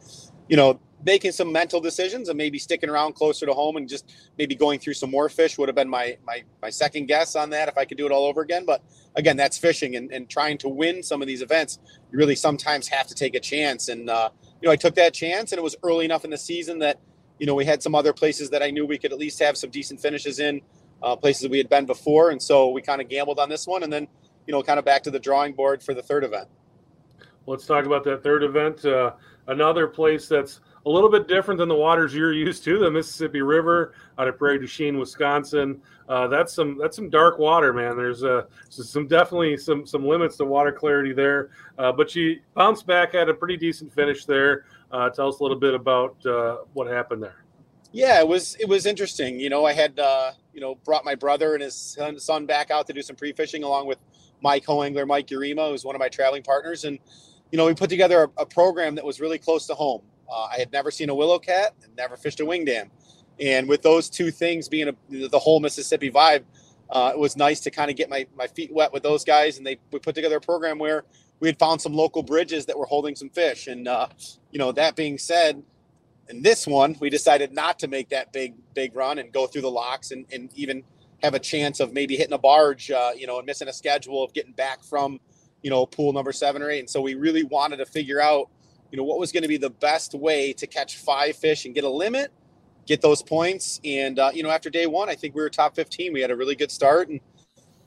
you 0.47 0.56
know, 0.56 0.80
making 1.06 1.31
some 1.31 1.51
mental 1.51 1.80
decisions 1.80 2.30
and 2.30 2.38
maybe 2.38 2.57
sticking 2.59 2.89
around 2.89 3.13
closer 3.13 3.45
to 3.45 3.53
home 3.53 3.77
and 3.77 3.88
just 3.88 4.13
maybe 4.38 4.56
going 4.56 4.80
through 4.80 4.94
some 4.94 5.12
more 5.12 5.30
fish 5.30 5.57
would 5.57 5.69
have 5.69 5.75
been 5.75 5.89
my 5.89 6.18
my 6.25 6.44
my 6.62 6.69
second 6.69 7.07
guess 7.07 7.35
on 7.35 7.50
that 7.51 7.69
if 7.69 7.77
I 7.77 7.85
could 7.85 7.97
do 7.97 8.06
it 8.06 8.12
all 8.12 8.25
over 8.25 8.42
again. 8.42 8.65
But 8.65 8.81
again, 9.15 9.38
that's 9.38 9.57
fishing 9.57 9.95
and, 9.95 10.12
and 10.12 10.30
trying 10.30 10.57
to 10.59 10.69
win 10.69 11.03
some 11.03 11.21
of 11.21 11.27
these 11.27 11.42
events. 11.42 11.80
You 12.12 12.18
really 12.18 12.35
sometimes 12.35 12.88
have 12.88 13.07
to 13.07 13.15
take 13.15 13.35
a 13.35 13.39
chance. 13.39 13.89
And 13.89 14.09
uh, 14.09 14.30
you 14.61 14.67
know, 14.67 14.71
I 14.71 14.75
took 14.75 14.95
that 14.95 15.13
chance 15.13 15.51
and 15.51 15.59
it 15.59 15.63
was 15.63 15.75
early 15.83 16.06
enough 16.06 16.25
in 16.25 16.31
the 16.31 16.38
season 16.38 16.79
that, 16.79 17.00
you 17.39 17.45
know, 17.45 17.56
we 17.56 17.65
had 17.65 17.81
some 17.81 17.95
other 17.95 18.13
places 18.13 18.50
that 18.50 18.61
I 18.61 18.71
knew 18.71 18.85
we 18.85 18.97
could 18.97 19.13
at 19.13 19.19
least 19.19 19.39
have 19.39 19.57
some 19.57 19.69
decent 19.69 20.01
finishes 20.01 20.39
in, 20.39 20.61
uh, 21.01 21.15
places 21.15 21.44
that 21.44 21.51
we 21.51 21.57
had 21.57 21.69
been 21.69 21.85
before. 21.85 22.31
And 22.31 22.41
so 22.41 22.69
we 22.69 22.81
kind 22.81 23.01
of 23.01 23.07
gambled 23.07 23.39
on 23.39 23.50
this 23.50 23.65
one 23.65 23.83
and 23.83 23.91
then 23.91 24.07
you 24.50 24.51
know, 24.51 24.63
kind 24.63 24.79
of 24.79 24.85
back 24.85 25.03
to 25.03 25.11
the 25.11 25.19
drawing 25.19 25.53
board 25.53 25.83
for 25.83 25.94
the 25.94 26.01
third 26.01 26.23
event. 26.23 26.47
Let's 27.45 27.67
talk 27.67 27.85
about 27.85 28.03
that 28.06 28.23
third 28.23 28.41
event. 28.41 28.83
Uh, 28.83 29.11
another 29.49 29.87
place 29.87 30.27
that's 30.27 30.61
a 30.85 30.89
little 30.89 31.09
bit 31.09 31.27
different 31.27 31.57
than 31.57 31.67
the 31.67 31.75
waters 31.75 32.13
you're 32.13 32.33
used 32.33 32.63
to, 32.63 32.79
the 32.79 32.89
Mississippi 32.89 33.41
River 33.41 33.93
out 34.17 34.27
of 34.27 34.37
Prairie 34.37 34.59
du 34.59 34.67
Chien, 34.67 34.97
Wisconsin. 34.97 35.81
Uh, 36.07 36.27
that's 36.27 36.53
some 36.53 36.77
that's 36.77 36.95
some 36.95 37.09
dark 37.09 37.37
water, 37.37 37.73
man. 37.73 37.97
There's 37.97 38.23
uh, 38.23 38.43
some 38.69 39.07
definitely 39.07 39.57
some 39.57 39.85
some 39.85 40.05
limits 40.05 40.37
to 40.37 40.45
water 40.45 40.71
clarity 40.71 41.13
there. 41.13 41.49
Uh, 41.77 41.91
but 41.91 42.09
she 42.09 42.39
bounced 42.53 42.87
back, 42.87 43.13
had 43.13 43.29
a 43.29 43.33
pretty 43.33 43.57
decent 43.57 43.93
finish 43.93 44.25
there. 44.25 44.65
Uh, 44.91 45.09
tell 45.09 45.27
us 45.27 45.39
a 45.39 45.43
little 45.43 45.59
bit 45.59 45.73
about 45.73 46.15
uh, 46.25 46.57
what 46.73 46.87
happened 46.87 47.21
there. 47.21 47.43
Yeah, 47.91 48.19
it 48.19 48.27
was 48.27 48.55
it 48.55 48.67
was 48.67 48.85
interesting. 48.85 49.39
You 49.39 49.49
know, 49.49 49.65
I 49.65 49.73
had 49.73 49.99
uh, 49.99 50.31
you 50.53 50.61
know 50.61 50.75
brought 50.85 51.05
my 51.05 51.15
brother 51.15 51.53
and 51.55 51.63
his 51.63 51.97
son, 52.17 52.45
back 52.45 52.71
out 52.71 52.87
to 52.87 52.93
do 52.93 53.01
some 53.01 53.15
pre 53.15 53.33
fishing 53.33 53.63
along 53.63 53.87
with 53.87 53.99
my 54.41 54.59
co-angler 54.59 55.05
Mike 55.05 55.27
Urema, 55.27 55.69
who's 55.69 55.83
one 55.83 55.95
of 55.95 55.99
my 55.99 56.07
traveling 56.07 56.43
partners, 56.43 56.85
and 56.85 56.99
you 57.51 57.57
know 57.57 57.65
we 57.65 57.73
put 57.73 57.89
together 57.89 58.23
a, 58.23 58.41
a 58.41 58.45
program 58.45 58.95
that 58.95 59.05
was 59.05 59.19
really 59.19 59.37
close 59.37 59.67
to 59.67 59.73
home. 59.73 60.01
Uh, 60.31 60.47
I 60.53 60.57
had 60.59 60.71
never 60.71 60.91
seen 60.91 61.09
a 61.09 61.15
willow 61.15 61.39
cat 61.39 61.73
and 61.83 61.95
never 61.95 62.15
fished 62.17 62.39
a 62.39 62.45
wing 62.45 62.65
dam, 62.65 62.89
and 63.39 63.67
with 63.67 63.81
those 63.81 64.09
two 64.09 64.31
things 64.31 64.69
being 64.69 64.89
a, 64.89 65.27
the 65.27 65.39
whole 65.39 65.59
Mississippi 65.59 66.11
vibe, 66.11 66.43
uh, 66.89 67.11
it 67.13 67.19
was 67.19 67.35
nice 67.35 67.59
to 67.61 67.71
kind 67.71 67.89
of 67.89 67.97
get 67.97 68.09
my 68.09 68.27
my 68.35 68.47
feet 68.47 68.71
wet 68.71 68.93
with 68.93 69.03
those 69.03 69.23
guys, 69.23 69.57
and 69.57 69.65
they 69.65 69.79
we 69.91 69.99
put 69.99 70.15
together 70.15 70.37
a 70.37 70.41
program 70.41 70.77
where 70.79 71.03
we 71.39 71.47
had 71.47 71.57
found 71.57 71.81
some 71.81 71.93
local 71.93 72.23
bridges 72.23 72.65
that 72.65 72.77
were 72.77 72.85
holding 72.85 73.15
some 73.15 73.29
fish, 73.29 73.67
and 73.67 73.87
uh, 73.87 74.07
you 74.51 74.59
know 74.59 74.71
that 74.71 74.95
being 74.95 75.17
said. 75.17 75.63
In 76.29 76.43
this 76.43 76.67
one, 76.67 76.95
we 76.99 77.09
decided 77.09 77.53
not 77.53 77.79
to 77.79 77.87
make 77.87 78.09
that 78.09 78.31
big, 78.31 78.53
big 78.75 78.95
run 78.95 79.17
and 79.17 79.31
go 79.31 79.47
through 79.47 79.63
the 79.63 79.71
locks 79.71 80.11
and, 80.11 80.27
and 80.31 80.51
even 80.53 80.83
have 81.23 81.33
a 81.33 81.39
chance 81.39 81.79
of 81.79 81.93
maybe 81.93 82.15
hitting 82.15 82.33
a 82.33 82.37
barge, 82.37 82.91
uh, 82.91 83.11
you 83.15 83.27
know, 83.27 83.37
and 83.37 83.45
missing 83.45 83.67
a 83.67 83.73
schedule 83.73 84.23
of 84.23 84.33
getting 84.33 84.53
back 84.53 84.83
from, 84.83 85.19
you 85.61 85.69
know, 85.69 85.85
pool 85.85 86.13
number 86.13 86.31
seven 86.31 86.61
or 86.61 86.69
eight. 86.69 86.79
And 86.79 86.89
so 86.89 87.01
we 87.01 87.15
really 87.15 87.44
wanted 87.44 87.77
to 87.77 87.85
figure 87.85 88.21
out, 88.21 88.50
you 88.91 88.97
know, 88.97 89.03
what 89.03 89.19
was 89.19 89.31
going 89.31 89.44
to 89.44 89.50
be 89.50 89.57
the 89.57 89.69
best 89.69 90.13
way 90.13 90.53
to 90.53 90.67
catch 90.67 90.97
five 90.97 91.35
fish 91.35 91.65
and 91.65 91.75
get 91.75 91.83
a 91.83 91.89
limit, 91.89 92.31
get 92.85 93.01
those 93.01 93.21
points. 93.21 93.79
And, 93.83 94.17
uh, 94.19 94.31
you 94.33 94.44
know, 94.44 94.50
after 94.50 94.69
day 94.69 94.85
one, 94.85 95.09
I 95.09 95.15
think 95.15 95.35
we 95.35 95.41
were 95.41 95.50
top 95.50 95.75
15. 95.75 96.13
We 96.13 96.21
had 96.21 96.31
a 96.31 96.35
really 96.35 96.56
good 96.56 96.71
start 96.71 97.09
and, 97.09 97.19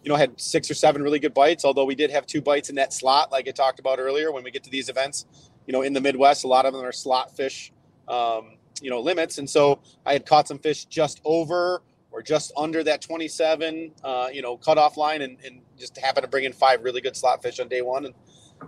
you 0.03 0.09
know, 0.09 0.17
had 0.17 0.41
six 0.41 0.71
or 0.71 0.75
seven 0.75 1.03
really 1.03 1.19
good 1.19 1.35
bites, 1.35 1.65
although 1.65 1.85
we 1.85 1.95
did 1.95 2.11
have 2.11 2.27
two 2.27 2.43
bites 2.43 2.69
in 2.69 2.75
that 2.77 2.93
slot, 2.93 3.31
like 3.31 3.49
I 3.49 3.53
talked 3.53 3.79
about 3.79 3.99
earlier. 3.99 4.33
When 4.33 4.45
we 4.45 4.51
get 4.51 4.65
to 4.65 4.71
these 4.71 4.89
events, 4.89 5.27
you 5.67 5.73
know, 5.73 5.83
in 5.83 5.93
the 5.93 6.01
Midwest, 6.01 6.45
a 6.45 6.49
lot 6.49 6.67
of 6.67 6.73
them 6.73 6.85
are 6.85 6.93
slot 6.93 7.37
fish, 7.37 7.73
um, 8.09 8.57
you 8.81 8.91
know, 8.91 9.01
limits. 9.01 9.39
And 9.39 9.49
so 9.49 9.81
I 10.05 10.13
had 10.13 10.27
caught 10.27 10.49
some 10.49 10.59
fish 10.59 10.85
just 10.87 11.21
over 11.25 11.83
or 12.13 12.23
just 12.23 12.53
under 12.57 12.85
that 12.85 13.01
27, 13.01 13.93
uh, 14.05 14.29
you 14.33 14.43
know, 14.43 14.57
cutoff 14.57 14.97
line, 14.97 15.23
and, 15.23 15.39
and 15.45 15.61
just 15.79 15.97
happen 15.99 16.23
to 16.23 16.29
bring 16.29 16.45
in 16.45 16.53
five 16.53 16.83
really 16.83 17.01
good 17.01 17.17
slot 17.17 17.43
fish 17.43 17.59
on 17.59 17.69
day 17.69 17.83
one. 17.83 18.07
And 18.07 18.15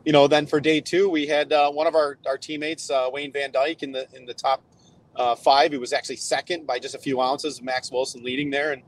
you 0.05 0.13
know, 0.13 0.27
then 0.27 0.47
for 0.47 0.61
day 0.61 0.81
two, 0.81 1.09
we 1.09 1.27
had 1.27 1.53
uh, 1.53 1.71
one 1.71 1.87
of 1.87 1.95
our 1.95 2.19
our 2.27 2.39
teammates, 2.39 2.91
uh, 2.91 3.09
Wayne 3.13 3.33
Van 3.33 3.53
Dyke, 3.53 3.83
in 3.83 3.93
the 3.93 4.09
in 4.15 4.25
the 4.25 4.35
top 4.35 4.63
uh, 5.15 5.35
five. 5.35 5.73
He 5.73 5.79
was 5.79 5.93
actually 5.93 6.17
second 6.17 6.67
by 6.67 6.79
just 6.79 6.95
a 6.95 6.99
few 6.99 7.21
ounces. 7.21 7.63
Max 7.63 7.93
Wilson 7.93 8.25
leading 8.25 8.51
there, 8.51 8.73
and 8.73 8.83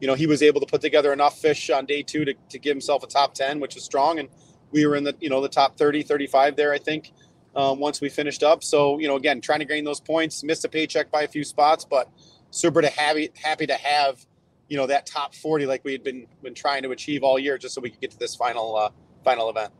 you 0.00 0.06
know, 0.06 0.14
he 0.14 0.26
was 0.26 0.42
able 0.42 0.60
to 0.60 0.66
put 0.66 0.80
together 0.80 1.12
enough 1.12 1.38
fish 1.38 1.70
on 1.70 1.86
day 1.86 2.02
two 2.02 2.24
to, 2.24 2.34
to 2.50 2.58
give 2.58 2.72
himself 2.74 3.04
a 3.04 3.06
top 3.06 3.34
10, 3.34 3.60
which 3.60 3.76
was 3.76 3.84
strong. 3.84 4.18
And 4.18 4.28
we 4.72 4.84
were 4.84 4.96
in 4.96 5.04
the 5.04 5.14
you 5.20 5.30
know 5.30 5.40
the 5.40 5.48
top 5.48 5.76
30, 5.76 6.02
35 6.02 6.56
there, 6.56 6.72
I 6.72 6.78
think. 6.78 7.12
Um, 7.54 7.78
once 7.78 8.00
we 8.00 8.08
finished 8.08 8.42
up, 8.42 8.64
so 8.64 8.98
you 8.98 9.08
know, 9.08 9.16
again, 9.16 9.40
trying 9.40 9.58
to 9.58 9.66
gain 9.66 9.84
those 9.84 10.00
points, 10.00 10.42
missed 10.42 10.64
a 10.64 10.68
paycheck 10.68 11.10
by 11.10 11.22
a 11.22 11.28
few 11.28 11.44
spots, 11.44 11.84
but 11.84 12.08
super 12.52 12.82
to 12.82 12.88
happy 12.88 13.30
happy 13.34 13.66
to 13.66 13.74
have 13.74 14.24
you 14.68 14.76
know 14.76 14.86
that 14.86 15.06
top 15.06 15.34
40 15.34 15.66
like 15.66 15.82
we 15.84 15.92
had 15.92 16.04
been 16.04 16.26
been 16.42 16.54
trying 16.54 16.82
to 16.82 16.90
achieve 16.90 17.24
all 17.24 17.38
year 17.38 17.58
just 17.58 17.74
so 17.74 17.80
we 17.80 17.90
could 17.90 18.00
get 18.00 18.10
to 18.12 18.18
this 18.18 18.36
final 18.36 18.76
uh, 18.76 18.90
final 19.24 19.50
event. 19.50 19.72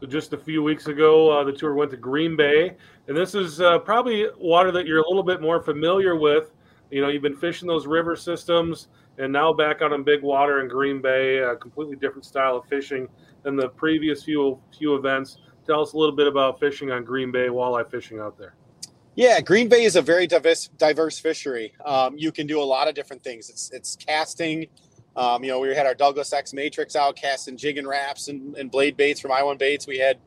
So 0.00 0.06
just 0.06 0.32
a 0.32 0.38
few 0.38 0.62
weeks 0.62 0.86
ago 0.86 1.30
uh, 1.30 1.44
the 1.44 1.52
tour 1.52 1.74
went 1.74 1.90
to 1.90 1.96
green 1.96 2.36
bay 2.36 2.76
and 3.08 3.16
this 3.16 3.34
is 3.34 3.60
uh, 3.60 3.80
probably 3.80 4.26
water 4.38 4.70
that 4.72 4.86
you're 4.86 5.00
a 5.00 5.08
little 5.08 5.22
bit 5.24 5.42
more 5.42 5.60
familiar 5.60 6.16
with. 6.16 6.52
You 6.90 7.02
know 7.02 7.08
you've 7.08 7.22
been 7.22 7.36
fishing 7.36 7.66
those 7.66 7.86
river 7.86 8.14
systems 8.14 8.88
and 9.18 9.32
now 9.32 9.52
back 9.52 9.82
out 9.82 9.92
on 9.92 10.04
big 10.04 10.22
water 10.22 10.60
in 10.60 10.68
green 10.68 11.02
bay 11.02 11.38
a 11.38 11.56
completely 11.56 11.96
different 11.96 12.24
style 12.24 12.56
of 12.56 12.66
fishing 12.66 13.08
than 13.42 13.56
the 13.56 13.68
previous 13.70 14.22
few 14.22 14.60
few 14.78 14.94
events. 14.94 15.38
Tell 15.66 15.80
us 15.80 15.92
a 15.92 15.96
little 15.96 16.14
bit 16.14 16.28
about 16.28 16.60
fishing 16.60 16.92
on 16.92 17.04
green 17.04 17.32
bay 17.32 17.48
walleye 17.48 17.90
fishing 17.90 18.20
out 18.20 18.38
there 18.38 18.54
yeah, 19.16 19.40
Green 19.40 19.68
Bay 19.68 19.84
is 19.84 19.96
a 19.96 20.02
very 20.02 20.26
diverse, 20.26 20.68
diverse 20.76 21.18
fishery. 21.18 21.72
Um, 21.84 22.16
you 22.18 22.32
can 22.32 22.46
do 22.46 22.60
a 22.60 22.64
lot 22.64 22.88
of 22.88 22.94
different 22.94 23.22
things. 23.22 23.48
It's 23.48 23.70
it's 23.72 23.96
casting. 23.96 24.66
Um, 25.16 25.44
you 25.44 25.50
know, 25.50 25.60
we 25.60 25.74
had 25.74 25.86
our 25.86 25.94
Douglas 25.94 26.32
X 26.32 26.52
Matrix 26.52 26.96
out 26.96 27.14
casting 27.14 27.56
jig 27.56 27.78
and 27.78 27.86
wraps 27.86 28.26
and, 28.26 28.56
and 28.56 28.70
blade 28.70 28.96
baits 28.96 29.20
from 29.20 29.30
I1 29.30 29.58
Baits. 29.58 29.86
We 29.86 29.98
had, 29.98 30.18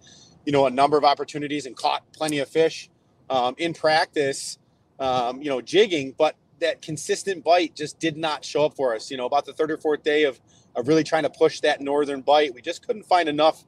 you 0.46 0.54
know, 0.54 0.66
a 0.66 0.70
number 0.70 0.98
of 0.98 1.04
opportunities 1.04 1.66
and 1.66 1.76
caught 1.76 2.10
plenty 2.14 2.40
of 2.40 2.48
fish 2.48 2.90
um, 3.30 3.56
in 3.58 3.74
practice. 3.74 4.58
Um, 5.00 5.42
you 5.42 5.50
know, 5.50 5.62
jigging, 5.62 6.16
but 6.18 6.36
that 6.60 6.82
consistent 6.82 7.44
bite 7.44 7.76
just 7.76 8.00
did 8.00 8.18
not 8.18 8.44
show 8.44 8.66
up 8.66 8.76
for 8.76 8.96
us. 8.96 9.12
You 9.12 9.18
know, 9.18 9.26
about 9.26 9.46
the 9.46 9.54
third 9.54 9.70
or 9.70 9.78
fourth 9.78 10.04
day 10.04 10.24
of 10.24 10.40
of 10.76 10.88
really 10.88 11.04
trying 11.04 11.24
to 11.24 11.30
push 11.30 11.60
that 11.62 11.82
northern 11.82 12.22
bite, 12.22 12.54
we 12.54 12.62
just 12.62 12.86
couldn't 12.86 13.04
find 13.04 13.28
enough. 13.28 13.64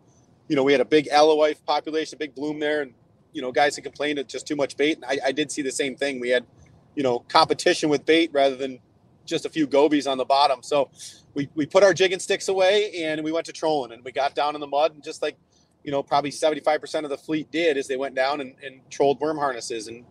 You 0.47 0.55
know, 0.55 0.63
we 0.63 0.71
had 0.71 0.81
a 0.81 0.85
big 0.85 1.07
alewife 1.09 1.63
population, 1.65 2.15
a 2.15 2.19
big 2.19 2.35
bloom 2.35 2.59
there, 2.59 2.81
and 2.83 2.93
you 3.33 3.41
know, 3.41 3.51
guys 3.51 3.75
that 3.75 3.81
complained 3.81 4.19
it's 4.19 4.31
just 4.31 4.47
too 4.47 4.55
much 4.55 4.77
bait. 4.77 4.97
And 4.97 5.05
I, 5.05 5.27
I 5.27 5.31
did 5.31 5.51
see 5.51 5.61
the 5.61 5.71
same 5.71 5.95
thing. 5.95 6.19
We 6.19 6.29
had, 6.29 6.45
you 6.95 7.03
know, 7.03 7.19
competition 7.19 7.89
with 7.89 8.05
bait 8.05 8.31
rather 8.33 8.55
than 8.55 8.79
just 9.25 9.45
a 9.45 9.49
few 9.49 9.67
gobies 9.67 10.07
on 10.07 10.17
the 10.17 10.25
bottom. 10.25 10.63
So 10.63 10.89
we, 11.35 11.49
we 11.55 11.65
put 11.65 11.83
our 11.83 11.93
jigging 11.93 12.19
sticks 12.19 12.47
away 12.47 13.03
and 13.03 13.23
we 13.23 13.31
went 13.31 13.45
to 13.45 13.53
trolling 13.53 13.91
and 13.91 14.03
we 14.03 14.11
got 14.11 14.35
down 14.35 14.55
in 14.55 14.61
the 14.61 14.67
mud 14.67 14.93
and 14.93 15.03
just 15.03 15.21
like, 15.21 15.37
you 15.83 15.91
know, 15.91 16.03
probably 16.03 16.31
75% 16.31 17.03
of 17.03 17.09
the 17.09 17.17
fleet 17.17 17.49
did 17.51 17.77
as 17.77 17.87
they 17.87 17.95
went 17.95 18.15
down 18.15 18.41
and, 18.41 18.55
and 18.63 18.81
trolled 18.89 19.19
worm 19.21 19.37
harnesses. 19.37 19.87
And 19.87 20.03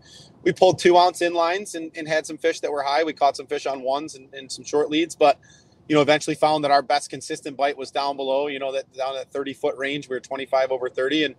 we 0.42 0.52
pulled 0.52 0.78
two 0.78 0.96
ounce 0.96 1.20
inlines 1.20 1.74
and, 1.74 1.90
and 1.94 2.08
had 2.08 2.26
some 2.26 2.38
fish 2.38 2.60
that 2.60 2.72
were 2.72 2.82
high. 2.82 3.04
We 3.04 3.12
caught 3.12 3.36
some 3.36 3.46
fish 3.46 3.66
on 3.66 3.82
ones 3.82 4.14
and, 4.14 4.32
and 4.32 4.50
some 4.50 4.64
short 4.64 4.88
leads, 4.88 5.14
but 5.14 5.38
you 5.88 5.94
know, 5.94 6.02
eventually 6.02 6.36
found 6.36 6.64
that 6.64 6.70
our 6.70 6.82
best 6.82 7.08
consistent 7.10 7.56
bite 7.56 7.76
was 7.76 7.90
down 7.90 8.16
below, 8.16 8.46
you 8.46 8.58
know, 8.58 8.72
that 8.72 8.92
down 8.92 9.16
at 9.16 9.32
30 9.32 9.54
foot 9.54 9.76
range. 9.76 10.08
We 10.08 10.16
were 10.16 10.20
25 10.20 10.70
over 10.70 10.88
30 10.90 11.24
and, 11.24 11.34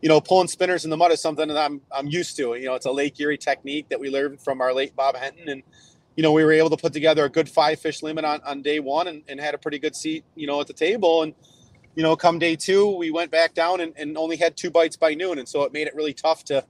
you 0.00 0.08
know, 0.08 0.20
pulling 0.20 0.48
spinners 0.48 0.84
in 0.84 0.90
the 0.90 0.96
mud 0.96 1.10
is 1.12 1.20
something 1.20 1.48
that 1.48 1.56
I'm 1.58 1.80
I'm 1.90 2.06
used 2.06 2.36
to. 2.36 2.54
You 2.54 2.66
know, 2.66 2.74
it's 2.74 2.86
a 2.86 2.92
Lake 2.92 3.18
Erie 3.20 3.38
technique 3.38 3.88
that 3.88 3.98
we 3.98 4.10
learned 4.10 4.40
from 4.40 4.60
our 4.60 4.72
late 4.72 4.94
Bob 4.94 5.16
Henton, 5.16 5.48
and 5.48 5.62
you 6.16 6.22
know, 6.22 6.32
we 6.32 6.44
were 6.44 6.52
able 6.52 6.70
to 6.70 6.76
put 6.76 6.92
together 6.92 7.24
a 7.24 7.28
good 7.28 7.48
five 7.48 7.78
fish 7.80 8.02
limit 8.02 8.24
on, 8.24 8.40
on 8.44 8.60
day 8.62 8.80
one 8.80 9.06
and, 9.08 9.22
and 9.28 9.40
had 9.40 9.54
a 9.54 9.58
pretty 9.58 9.78
good 9.78 9.94
seat, 9.94 10.24
you 10.34 10.46
know, 10.46 10.60
at 10.60 10.66
the 10.66 10.72
table. 10.72 11.22
And 11.22 11.34
you 11.94 12.02
know, 12.02 12.16
come 12.16 12.38
day 12.38 12.54
two, 12.54 12.96
we 12.96 13.10
went 13.10 13.30
back 13.30 13.54
down 13.54 13.80
and, 13.80 13.92
and 13.96 14.16
only 14.16 14.36
had 14.36 14.56
two 14.56 14.70
bites 14.70 14.96
by 14.96 15.14
noon, 15.14 15.38
and 15.38 15.48
so 15.48 15.62
it 15.62 15.72
made 15.72 15.86
it 15.86 15.94
really 15.94 16.14
tough 16.14 16.44
to 16.44 16.64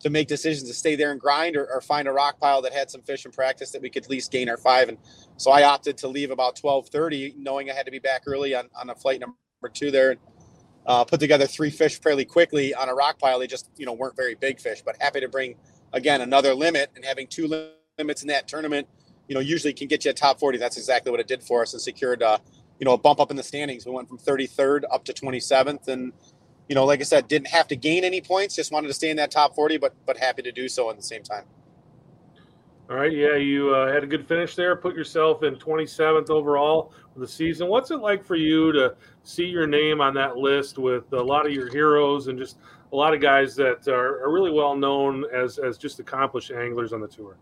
to 0.00 0.08
make 0.08 0.28
decisions 0.28 0.66
to 0.66 0.74
stay 0.74 0.96
there 0.96 1.12
and 1.12 1.20
grind 1.20 1.56
or, 1.56 1.70
or 1.70 1.82
find 1.82 2.08
a 2.08 2.12
rock 2.12 2.40
pile 2.40 2.62
that 2.62 2.72
had 2.72 2.90
some 2.90 3.02
fish 3.02 3.26
in 3.26 3.30
practice 3.30 3.70
that 3.72 3.82
we 3.82 3.90
could 3.90 4.04
at 4.04 4.08
least 4.08 4.32
gain 4.32 4.48
our 4.48 4.56
five. 4.56 4.88
And 4.88 4.96
so 5.36 5.50
I 5.50 5.64
opted 5.64 5.98
to 5.98 6.08
leave 6.08 6.30
about 6.30 6.56
twelve 6.56 6.88
thirty, 6.88 7.34
knowing 7.36 7.70
I 7.70 7.74
had 7.74 7.84
to 7.84 7.92
be 7.92 7.98
back 7.98 8.22
early 8.26 8.54
on 8.54 8.70
on 8.74 8.88
a 8.88 8.94
flight 8.94 9.20
number 9.20 9.36
two 9.74 9.90
there 9.90 10.16
uh, 10.90 11.04
put 11.04 11.20
together 11.20 11.46
three 11.46 11.70
fish 11.70 12.00
fairly 12.00 12.24
quickly 12.24 12.74
on 12.74 12.88
a 12.88 12.94
rock 12.94 13.16
pile. 13.20 13.38
They 13.38 13.46
just, 13.46 13.70
you 13.76 13.86
know, 13.86 13.92
weren't 13.92 14.16
very 14.16 14.34
big 14.34 14.58
fish, 14.58 14.82
but 14.84 14.96
happy 15.00 15.20
to 15.20 15.28
bring 15.28 15.54
again 15.92 16.20
another 16.20 16.52
limit 16.52 16.90
and 16.96 17.04
having 17.04 17.28
two 17.28 17.46
limits 17.96 18.22
in 18.22 18.28
that 18.28 18.48
tournament, 18.48 18.88
you 19.28 19.34
know, 19.36 19.40
usually 19.40 19.72
can 19.72 19.86
get 19.86 20.04
you 20.04 20.10
a 20.10 20.14
top 20.14 20.40
40. 20.40 20.58
That's 20.58 20.76
exactly 20.76 21.12
what 21.12 21.20
it 21.20 21.28
did 21.28 21.44
for 21.44 21.62
us 21.62 21.74
and 21.74 21.80
secured, 21.80 22.24
uh, 22.24 22.38
you 22.80 22.84
know, 22.84 22.94
a 22.94 22.98
bump 22.98 23.20
up 23.20 23.30
in 23.30 23.36
the 23.36 23.42
standings. 23.44 23.86
We 23.86 23.92
went 23.92 24.08
from 24.08 24.18
33rd 24.18 24.82
up 24.90 25.04
to 25.04 25.12
27th, 25.12 25.86
and 25.86 26.12
you 26.68 26.74
know, 26.74 26.84
like 26.84 26.98
I 26.98 27.04
said, 27.04 27.28
didn't 27.28 27.48
have 27.48 27.68
to 27.68 27.76
gain 27.76 28.02
any 28.02 28.20
points. 28.20 28.56
Just 28.56 28.72
wanted 28.72 28.88
to 28.88 28.94
stay 28.94 29.10
in 29.10 29.16
that 29.18 29.30
top 29.30 29.54
40, 29.54 29.76
but 29.76 29.94
but 30.06 30.16
happy 30.16 30.42
to 30.42 30.50
do 30.50 30.68
so 30.68 30.90
at 30.90 30.96
the 30.96 31.04
same 31.04 31.22
time. 31.22 31.44
All 32.90 32.96
right, 32.96 33.12
yeah, 33.12 33.36
you 33.36 33.72
uh, 33.72 33.92
had 33.92 34.02
a 34.02 34.06
good 34.06 34.26
finish 34.26 34.56
there. 34.56 34.74
Put 34.74 34.96
yourself 34.96 35.44
in 35.44 35.54
27th 35.54 36.28
overall 36.28 36.92
for 37.14 37.20
the 37.20 37.28
season. 37.28 37.68
What's 37.68 37.92
it 37.92 38.00
like 38.00 38.24
for 38.24 38.34
you 38.34 38.72
to 38.72 38.96
see 39.22 39.44
your 39.44 39.68
name 39.68 40.00
on 40.00 40.12
that 40.14 40.38
list 40.38 40.76
with 40.76 41.04
a 41.12 41.22
lot 41.22 41.46
of 41.46 41.52
your 41.52 41.70
heroes 41.70 42.26
and 42.26 42.36
just 42.36 42.58
a 42.92 42.96
lot 42.96 43.14
of 43.14 43.20
guys 43.20 43.54
that 43.54 43.86
are, 43.86 44.24
are 44.24 44.32
really 44.32 44.50
well 44.50 44.74
known 44.74 45.24
as 45.32 45.58
as 45.58 45.78
just 45.78 46.00
accomplished 46.00 46.50
anglers 46.50 46.92
on 46.92 47.00
the 47.00 47.06
tour? 47.06 47.36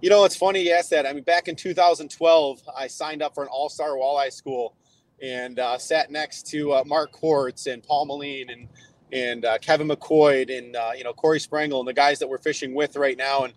You 0.00 0.10
know, 0.10 0.24
it's 0.24 0.34
funny 0.34 0.64
you 0.64 0.72
asked 0.72 0.90
that. 0.90 1.06
I 1.06 1.12
mean, 1.12 1.22
back 1.22 1.46
in 1.46 1.54
2012, 1.54 2.62
I 2.76 2.88
signed 2.88 3.22
up 3.22 3.36
for 3.36 3.44
an 3.44 3.50
all-star 3.52 3.90
walleye 3.90 4.32
school 4.32 4.74
and 5.22 5.60
uh, 5.60 5.78
sat 5.78 6.10
next 6.10 6.48
to 6.48 6.72
uh, 6.72 6.82
Mark 6.84 7.12
Courts 7.12 7.68
and 7.68 7.84
Paul 7.84 8.06
Moline 8.06 8.50
and 8.50 8.68
and 9.12 9.44
uh, 9.44 9.58
Kevin 9.58 9.86
McCoy 9.86 10.58
and 10.58 10.74
uh, 10.74 10.90
you 10.96 11.04
know 11.04 11.12
Korey 11.12 11.38
Sprengel 11.38 11.78
and 11.78 11.86
the 11.86 11.92
guys 11.92 12.18
that 12.18 12.28
we're 12.28 12.38
fishing 12.38 12.74
with 12.74 12.96
right 12.96 13.16
now 13.16 13.44
and 13.44 13.54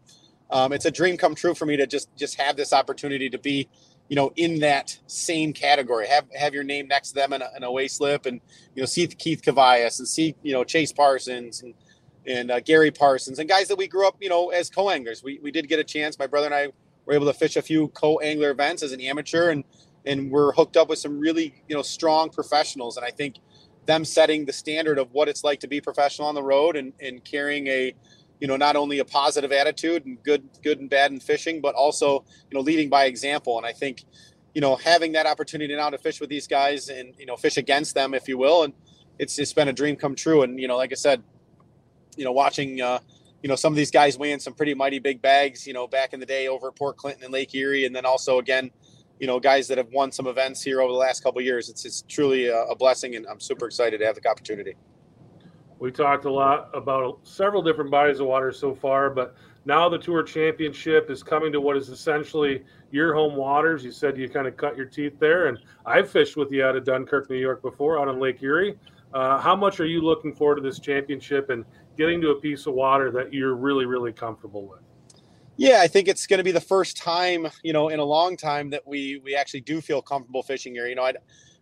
um, 0.51 0.73
it's 0.73 0.85
a 0.85 0.91
dream 0.91 1.17
come 1.17 1.35
true 1.35 1.55
for 1.55 1.65
me 1.65 1.77
to 1.77 1.87
just 1.87 2.15
just 2.15 2.39
have 2.39 2.55
this 2.55 2.73
opportunity 2.73 3.29
to 3.29 3.37
be 3.37 3.67
you 4.09 4.15
know 4.15 4.31
in 4.35 4.59
that 4.59 4.97
same 5.07 5.53
category. 5.53 6.07
Have 6.07 6.25
have 6.37 6.53
your 6.53 6.63
name 6.63 6.87
next 6.87 7.09
to 7.09 7.15
them 7.15 7.33
in 7.33 7.41
a, 7.41 7.49
in 7.57 7.63
a 7.63 7.71
weigh 7.71 7.87
slip 7.87 8.25
and 8.25 8.39
you 8.75 8.81
know 8.81 8.85
see 8.85 9.07
keith 9.07 9.41
Kavajecz 9.41 9.99
and 9.99 10.07
see 10.07 10.35
you 10.43 10.53
know 10.53 10.63
chase 10.63 10.91
parsons 10.91 11.61
and 11.61 11.73
and 12.27 12.49
uh, 12.49 12.59
gary 12.59 12.91
parsons 12.91 13.37
and 13.37 13.47
guys 13.47 13.67
that 13.67 13.77
we 13.77 13.87
grew 13.87 14.07
up 14.07 14.15
you 14.19 14.29
know 14.29 14.49
as 14.49 14.69
co-anglers. 14.69 15.23
We, 15.23 15.39
we 15.41 15.51
did 15.51 15.67
get 15.67 15.79
a 15.79 15.83
chance. 15.83 16.19
My 16.19 16.27
brother 16.27 16.47
and 16.47 16.55
i 16.55 16.67
were 17.05 17.13
able 17.13 17.27
to 17.27 17.33
fish 17.33 17.55
a 17.55 17.61
few 17.61 17.89
co-angler 17.89 18.51
events 18.51 18.83
as 18.83 18.91
an 18.91 19.01
amateur 19.01 19.49
and 19.49 19.63
and 20.07 20.29
we're 20.29 20.53
hooked 20.53 20.77
up 20.77 20.89
with 20.89 20.99
some 20.99 21.19
really 21.19 21.63
you 21.67 21.75
know 21.75 21.81
strong 21.81 22.29
professionals. 22.29 22.97
And 22.97 23.05
i 23.05 23.09
think 23.11 23.37
them 23.85 24.05
setting 24.05 24.45
the 24.45 24.53
standard 24.53 24.97
of 24.97 25.11
what 25.11 25.27
it's 25.27 25.43
like 25.43 25.59
to 25.59 25.67
be 25.67 25.79
professional 25.79 26.27
on 26.27 26.35
the 26.35 26.43
road 26.43 26.75
and, 26.75 26.93
and 26.99 27.23
carrying 27.23 27.67
a 27.67 27.93
you 28.39 28.47
know 28.47 28.57
not 28.57 28.75
only 28.75 28.99
a 28.99 29.05
positive 29.05 29.51
attitude 29.51 30.05
and 30.05 30.21
good 30.23 30.47
good 30.63 30.79
and 30.79 30.89
bad 30.89 31.11
in 31.11 31.19
fishing 31.19 31.61
but 31.61 31.75
also 31.75 32.25
you 32.49 32.55
know 32.55 32.61
leading 32.61 32.89
by 32.89 33.05
example. 33.05 33.57
And 33.57 33.65
i 33.65 33.73
think 33.73 34.03
you 34.53 34.61
know 34.61 34.75
having 34.75 35.13
that 35.13 35.25
opportunity 35.25 35.75
now 35.75 35.89
to 35.89 35.97
fish 35.97 36.19
with 36.19 36.29
these 36.29 36.47
guys 36.47 36.89
and 36.89 37.13
you 37.17 37.25
know 37.25 37.35
fish 37.35 37.57
against 37.57 37.95
them 37.95 38.13
if 38.13 38.27
you 38.27 38.37
will 38.37 38.63
and 38.63 38.73
it's 39.19 39.39
it's 39.39 39.53
been 39.53 39.67
a 39.67 39.73
dream 39.73 39.95
come 39.95 40.15
true. 40.15 40.43
And 40.43 40.59
you 40.59 40.67
know 40.67 40.77
like 40.77 40.91
i 40.91 40.95
said 40.95 41.23
you 42.17 42.25
know 42.25 42.31
watching 42.31 42.81
uh 42.81 42.99
you 43.43 43.49
know 43.49 43.55
some 43.55 43.73
of 43.73 43.77
these 43.77 43.91
guys 43.91 44.17
weighing 44.17 44.39
some 44.39 44.53
pretty 44.53 44.73
mighty 44.73 44.99
big 44.99 45.21
bags 45.21 45.67
you 45.67 45.73
know 45.73 45.87
back 45.87 46.13
in 46.13 46.19
the 46.19 46.25
day 46.25 46.47
over 46.47 46.69
at 46.69 46.75
port 46.75 46.97
clinton 46.97 47.23
and 47.23 47.33
lake 47.33 47.53
erie 47.53 47.85
and 47.85 47.95
then 47.95 48.05
also 48.05 48.39
again 48.39 48.71
you 49.19 49.27
know 49.27 49.39
guys 49.39 49.67
that 49.67 49.77
have 49.77 49.89
won 49.91 50.11
some 50.11 50.27
events 50.27 50.61
here 50.61 50.81
over 50.81 50.91
the 50.91 50.97
last 50.97 51.23
couple 51.23 51.41
years. 51.41 51.69
It's 51.69 51.85
it's 51.85 52.03
truly 52.07 52.47
a, 52.47 52.63
a 52.63 52.75
blessing 52.75 53.15
and 53.15 53.25
i'm 53.27 53.39
super 53.39 53.65
excited 53.65 53.99
to 53.99 54.05
have 54.05 54.15
the 54.15 54.27
opportunity 54.29 54.75
we 55.79 55.91
talked 55.91 56.25
a 56.25 56.31
lot 56.31 56.69
about 56.73 57.19
several 57.23 57.61
different 57.61 57.91
bodies 57.91 58.19
of 58.19 58.27
water 58.27 58.51
so 58.51 58.73
far, 58.73 59.09
but 59.09 59.35
now 59.65 59.89
the 59.89 59.97
Tour 59.97 60.23
Championship 60.23 61.09
is 61.09 61.21
coming 61.23 61.51
to 61.51 61.59
what 61.59 61.75
is 61.75 61.89
essentially 61.89 62.63
your 62.91 63.13
home 63.13 63.35
waters. 63.35 63.83
You 63.83 63.91
said 63.91 64.17
you 64.17 64.29
kind 64.29 64.47
of 64.47 64.55
cut 64.55 64.77
your 64.77 64.85
teeth 64.85 65.19
there, 65.19 65.47
and 65.47 65.57
I've 65.85 66.09
fished 66.09 66.37
with 66.37 66.51
you 66.51 66.63
out 66.63 66.75
of 66.75 66.85
Dunkirk, 66.85 67.29
New 67.29 67.37
York 67.37 67.61
before, 67.61 67.99
out 67.99 68.07
on 68.07 68.19
Lake 68.19 68.41
Erie. 68.41 68.77
Uh, 69.13 69.39
how 69.39 69.55
much 69.55 69.79
are 69.79 69.85
you 69.85 70.01
looking 70.01 70.33
forward 70.33 70.55
to 70.55 70.61
this 70.61 70.79
championship 70.79 71.49
and 71.49 71.65
getting 71.97 72.21
to 72.21 72.29
a 72.29 72.35
piece 72.35 72.67
of 72.67 72.73
water 72.73 73.11
that 73.11 73.33
you're 73.33 73.55
really, 73.55 73.85
really 73.85 74.13
comfortable 74.13 74.67
with? 74.67 74.81
Yeah, 75.57 75.79
I 75.81 75.87
think 75.87 76.07
it's 76.07 76.27
going 76.27 76.39
to 76.39 76.43
be 76.43 76.51
the 76.51 76.59
first 76.59 76.97
time, 76.97 77.47
you 77.63 77.71
know, 77.73 77.89
in 77.89 77.99
a 77.99 78.03
long 78.03 78.35
time 78.35 78.69
that 78.71 78.85
we 78.85 79.21
we 79.23 79.35
actually 79.35 79.61
do 79.61 79.79
feel 79.79 80.01
comfortable 80.01 80.43
fishing 80.43 80.73
here. 80.73 80.87
You 80.87 80.95
know, 80.95 81.03
I 81.03 81.13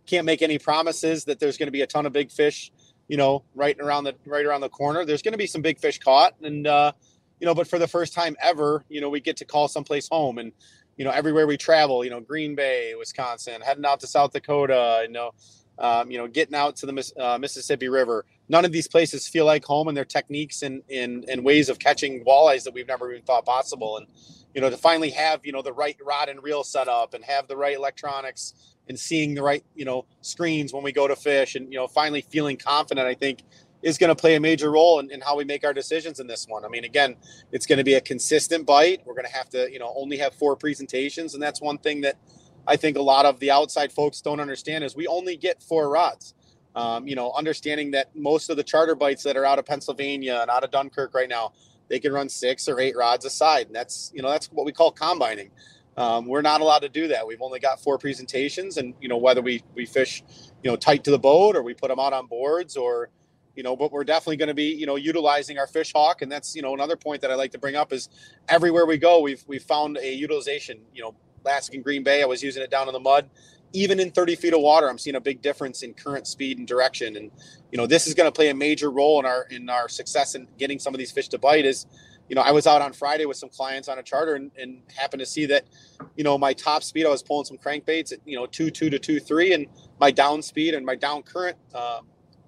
can't 0.07 0.25
make 0.25 0.41
any 0.41 0.57
promises 0.57 1.25
that 1.25 1.39
there's 1.39 1.57
going 1.57 1.67
to 1.67 1.71
be 1.71 1.81
a 1.81 1.87
ton 1.87 2.05
of 2.05 2.11
big 2.11 2.31
fish 2.31 2.71
you 3.07 3.17
know, 3.17 3.43
right 3.55 3.77
around 3.79 4.05
the 4.05 4.15
right 4.25 4.45
around 4.45 4.61
the 4.61 4.69
corner. 4.69 5.05
There's 5.05 5.21
going 5.21 5.33
to 5.33 5.37
be 5.37 5.47
some 5.47 5.61
big 5.61 5.79
fish 5.79 5.99
caught, 5.99 6.35
and 6.41 6.65
uh, 6.67 6.93
you 7.39 7.45
know, 7.45 7.55
but 7.55 7.67
for 7.67 7.79
the 7.79 7.87
first 7.87 8.13
time 8.13 8.35
ever, 8.41 8.83
you 8.89 9.01
know, 9.01 9.09
we 9.09 9.19
get 9.19 9.37
to 9.37 9.45
call 9.45 9.67
someplace 9.67 10.07
home, 10.09 10.37
and 10.37 10.51
you 10.97 11.05
know, 11.05 11.11
everywhere 11.11 11.47
we 11.47 11.57
travel, 11.57 12.03
you 12.03 12.09
know, 12.09 12.19
Green 12.19 12.55
Bay, 12.55 12.93
Wisconsin, 12.97 13.61
heading 13.61 13.85
out 13.85 13.99
to 14.01 14.07
South 14.07 14.31
Dakota, 14.31 15.01
you 15.05 15.11
know, 15.11 15.31
um, 15.79 16.11
you 16.11 16.17
know, 16.17 16.27
getting 16.27 16.55
out 16.55 16.75
to 16.77 16.85
the 16.85 17.11
uh, 17.19 17.37
Mississippi 17.37 17.89
River. 17.89 18.25
None 18.47 18.63
of 18.63 18.71
these 18.71 18.87
places 18.87 19.27
feel 19.27 19.45
like 19.45 19.65
home, 19.65 19.87
and 19.87 19.97
their 19.97 20.05
techniques 20.05 20.61
and 20.61 20.83
and 20.89 21.25
and 21.25 21.43
ways 21.43 21.69
of 21.69 21.79
catching 21.79 22.23
walleyes 22.25 22.63
that 22.63 22.73
we've 22.73 22.87
never 22.87 23.11
even 23.11 23.23
thought 23.23 23.45
possible, 23.45 23.97
and 23.97 24.07
you 24.53 24.61
know, 24.61 24.69
to 24.69 24.77
finally 24.77 25.09
have 25.11 25.45
you 25.45 25.51
know 25.51 25.61
the 25.61 25.73
right 25.73 25.97
rod 26.03 26.29
and 26.29 26.43
reel 26.43 26.63
set 26.63 26.87
up 26.87 27.13
and 27.13 27.23
have 27.25 27.47
the 27.47 27.57
right 27.57 27.75
electronics 27.75 28.53
and 28.89 28.99
seeing 28.99 29.33
the 29.33 29.41
right 29.41 29.63
you 29.75 29.85
know 29.85 30.05
screens 30.21 30.73
when 30.73 30.83
we 30.83 30.91
go 30.91 31.07
to 31.07 31.15
fish 31.15 31.55
and 31.55 31.71
you 31.71 31.77
know 31.77 31.87
finally 31.87 32.21
feeling 32.21 32.57
confident 32.57 33.07
i 33.07 33.13
think 33.13 33.43
is 33.83 33.97
going 33.97 34.07
to 34.07 34.15
play 34.15 34.35
a 34.35 34.39
major 34.39 34.71
role 34.71 34.99
in, 34.99 35.11
in, 35.11 35.19
how 35.21 35.35
we 35.35 35.43
make 35.43 35.65
our 35.65 35.73
decisions 35.73 36.19
in 36.21 36.25
this 36.25 36.47
one. 36.47 36.65
I 36.65 36.69
mean 36.69 36.85
again 36.85 37.15
it's 37.51 37.65
going 37.65 37.77
to 37.77 37.83
be 37.83 37.95
a 37.95 38.01
consistent 38.01 38.65
bite. 38.65 39.01
We're 39.05 39.13
going 39.13 39.27
to 39.27 39.31
have 39.31 39.49
to 39.49 39.71
you 39.71 39.79
know 39.79 39.93
only 39.95 40.17
have 40.17 40.33
four 40.33 40.55
presentations 40.55 41.33
and 41.33 41.43
that's 41.43 41.61
one 41.61 41.77
thing 41.77 42.01
that 42.01 42.17
i 42.65 42.75
think 42.75 42.97
a 42.97 43.01
lot 43.01 43.25
of 43.25 43.39
the 43.39 43.51
outside 43.51 43.91
folks 43.91 44.21
don't 44.21 44.39
understand 44.39 44.83
is 44.83 44.95
we 44.95 45.05
only 45.07 45.37
get 45.37 45.61
four 45.61 45.89
rods. 45.89 46.33
Um, 46.75 47.07
you 47.07 47.15
know 47.15 47.31
understanding 47.33 47.91
that 47.91 48.15
most 48.15 48.49
of 48.49 48.57
the 48.57 48.63
charter 48.63 48.95
bites 48.95 49.21
that 49.23 49.37
are 49.37 49.45
out 49.45 49.59
of 49.59 49.65
pennsylvania 49.65 50.39
and 50.41 50.49
out 50.49 50.63
of 50.63 50.71
dunkirk 50.71 51.13
right 51.13 51.29
now 51.29 51.53
they 51.87 51.99
can 51.99 52.11
run 52.11 52.29
six 52.29 52.67
or 52.67 52.79
eight 52.79 52.97
rods 52.97 53.25
aside 53.25 53.67
and 53.67 53.75
that's 53.75 54.11
you 54.15 54.23
know 54.23 54.29
that's 54.29 54.47
what 54.47 54.65
we 54.65 54.71
call 54.71 54.91
combining 54.91 55.51
um, 55.97 56.25
we're 56.25 56.41
not 56.41 56.61
allowed 56.61 56.79
to 56.79 56.89
do 56.89 57.07
that. 57.09 57.25
We've 57.25 57.41
only 57.41 57.59
got 57.59 57.79
four 57.79 57.97
presentations, 57.97 58.77
and 58.77 58.93
you 58.99 59.07
know 59.07 59.17
whether 59.17 59.41
we 59.41 59.63
we 59.75 59.85
fish, 59.85 60.23
you 60.63 60.69
know, 60.71 60.75
tight 60.75 61.03
to 61.03 61.11
the 61.11 61.19
boat 61.19 61.55
or 61.55 61.61
we 61.61 61.73
put 61.73 61.89
them 61.89 61.99
out 61.99 62.13
on 62.13 62.25
boards 62.25 62.75
or, 62.75 63.09
you 63.55 63.61
know, 63.61 63.75
but 63.75 63.91
we're 63.91 64.03
definitely 64.03 64.37
going 64.37 64.47
to 64.47 64.55
be 64.55 64.73
you 64.73 64.87
know 64.87 64.95
utilizing 64.95 65.59
our 65.59 65.67
Fishhawk, 65.67 66.21
and 66.21 66.31
that's 66.31 66.55
you 66.55 66.61
know 66.61 66.73
another 66.73 66.95
point 66.95 67.21
that 67.21 67.31
I 67.31 67.35
like 67.35 67.51
to 67.51 67.59
bring 67.59 67.75
up 67.75 67.93
is 67.93 68.09
everywhere 68.49 68.85
we 68.85 68.97
go, 68.97 69.21
we've 69.21 69.43
we've 69.47 69.63
found 69.63 69.97
a 69.97 70.13
utilization. 70.13 70.79
You 70.93 71.03
know, 71.03 71.15
last 71.43 71.73
in 71.73 71.83
Green 71.83 72.03
Bay, 72.03 72.23
I 72.23 72.25
was 72.25 72.41
using 72.41 72.63
it 72.63 72.71
down 72.71 72.87
in 72.87 72.93
the 72.93 72.99
mud. 72.99 73.29
Even 73.75 73.99
in 73.99 74.11
30 74.11 74.35
feet 74.35 74.53
of 74.53 74.61
water, 74.61 74.87
I'm 74.87 74.99
seeing 74.99 75.15
a 75.15 75.21
big 75.21 75.41
difference 75.41 75.81
in 75.81 75.95
current 75.95 76.27
speed 76.27 76.59
and 76.59 76.67
direction, 76.67 77.17
and 77.17 77.31
you 77.71 77.77
know 77.77 77.85
this 77.85 78.07
is 78.07 78.15
going 78.15 78.27
to 78.27 78.31
play 78.31 78.49
a 78.49 78.55
major 78.55 78.89
role 78.89 79.19
in 79.19 79.27
our 79.27 79.45
in 79.51 79.69
our 79.69 79.87
success 79.89 80.33
in 80.33 80.47
getting 80.57 80.79
some 80.79 80.95
of 80.95 80.97
these 80.97 81.11
fish 81.11 81.27
to 81.29 81.37
bite. 81.37 81.65
Is 81.65 81.85
you 82.29 82.35
know, 82.35 82.41
I 82.41 82.51
was 82.51 82.67
out 82.67 82.81
on 82.81 82.93
Friday 82.93 83.25
with 83.25 83.37
some 83.37 83.49
clients 83.49 83.87
on 83.87 83.99
a 83.99 84.03
charter 84.03 84.35
and, 84.35 84.51
and 84.57 84.81
happened 84.95 85.19
to 85.19 85.25
see 85.25 85.45
that, 85.47 85.65
you 86.15 86.23
know, 86.23 86.37
my 86.37 86.53
top 86.53 86.83
speed, 86.83 87.05
I 87.05 87.09
was 87.09 87.21
pulling 87.21 87.45
some 87.45 87.57
crankbaits 87.57 88.11
at, 88.13 88.19
you 88.25 88.37
know, 88.37 88.45
two, 88.45 88.71
two 88.71 88.89
to 88.89 88.99
two, 88.99 89.19
three, 89.19 89.53
and 89.53 89.67
my 89.99 90.11
down 90.11 90.41
speed 90.41 90.73
and 90.73 90.85
my 90.85 90.95
down 90.95 91.23
current 91.23 91.57
uh, 91.73 91.99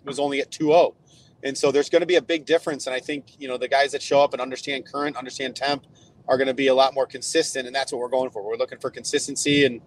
was 0.05 0.20
only 0.20 0.39
at 0.39 0.51
two, 0.51 0.74
oh. 0.74 0.96
And 1.44 1.55
so 1.55 1.72
there's 1.72 1.89
going 1.89 2.01
to 2.01 2.08
be 2.08 2.15
a 2.15 2.22
big 2.22 2.46
difference. 2.46 2.88
And 2.88 2.96
I 2.96 3.00
think, 3.00 3.39
you 3.39 3.48
know, 3.48 3.58
the 3.58 3.67
guys 3.67 3.91
that 3.91 4.01
show 4.01 4.22
up 4.22 4.34
and 4.34 4.41
understand 4.41 4.86
current, 4.86 5.15
understand 5.15 5.55
temp, 5.55 5.86
are 6.27 6.38
going 6.38 6.48
to 6.48 6.53
be 6.53 6.67
a 6.67 6.74
lot 6.74 6.94
more 6.94 7.05
consistent, 7.05 7.67
and 7.67 7.75
that's 7.75 7.91
what 7.91 8.00
we're 8.00 8.10
going 8.10 8.32
for. 8.32 8.44
We're 8.44 8.58
looking 8.58 8.79
for 8.79 8.89
consistency, 8.89 9.65
and 9.65 9.82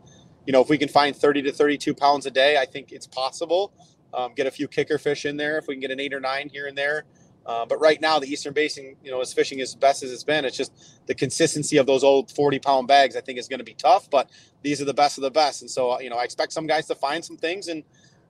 you 0.47 0.53
know, 0.53 0.63
if 0.63 0.69
we 0.69 0.79
can 0.79 0.89
find 0.89 1.15
30 1.15 1.43
to 1.43 1.53
32 1.53 1.95
pounds 1.95 2.25
a 2.25 2.31
day, 2.31 2.57
I 2.57 2.65
think 2.65 2.93
it's 2.93 3.07
possible. 3.07 3.73
Um, 4.15 4.33
get 4.35 4.47
a 4.47 4.51
few 4.51 4.67
kicker 4.67 4.97
fish 4.97 5.27
in 5.27 5.37
there 5.37 5.59
if 5.59 5.67
we 5.67 5.75
can 5.75 5.81
get 5.81 5.91
an 5.91 6.01
eight 6.01 6.15
or 6.15 6.21
nine 6.21 6.49
here 6.49 6.67
and 6.67 6.79
there. 6.79 7.05
Uh, 7.49 7.65
but 7.65 7.81
right 7.81 8.01
now, 8.01 8.19
the 8.19 8.27
Eastern 8.27 8.53
Basin, 8.53 8.95
you 9.03 9.11
know, 9.11 9.21
is 9.23 9.33
fishing 9.33 9.61
as 9.61 9.75
best 9.75 10.03
as 10.03 10.13
it's 10.13 10.23
been. 10.23 10.45
It's 10.45 10.57
just 10.57 11.01
the 11.07 11.15
consistency 11.15 11.79
of 11.79 11.87
those 11.87 12.05
old 12.05 12.31
40 12.31 12.59
pound 12.59 12.87
bags, 12.87 13.17
I 13.17 13.21
think, 13.23 13.39
is 13.39 13.49
going 13.49 13.59
to 13.59 13.65
be 13.65 13.75
tough. 13.75 14.11
But 14.11 14.29
these 14.63 14.81
are 14.81 14.85
the 14.85 14.95
best 14.95 15.17
of 15.17 15.23
the 15.23 15.31
best, 15.31 15.63
and 15.63 15.71
so 15.71 15.99
you 16.01 16.11
know, 16.11 16.17
I 16.17 16.25
expect 16.25 16.53
some 16.53 16.67
guys 16.67 16.87
to 16.87 16.95
find 16.95 17.25
some 17.25 17.37
things, 17.37 17.69
and 17.69 17.83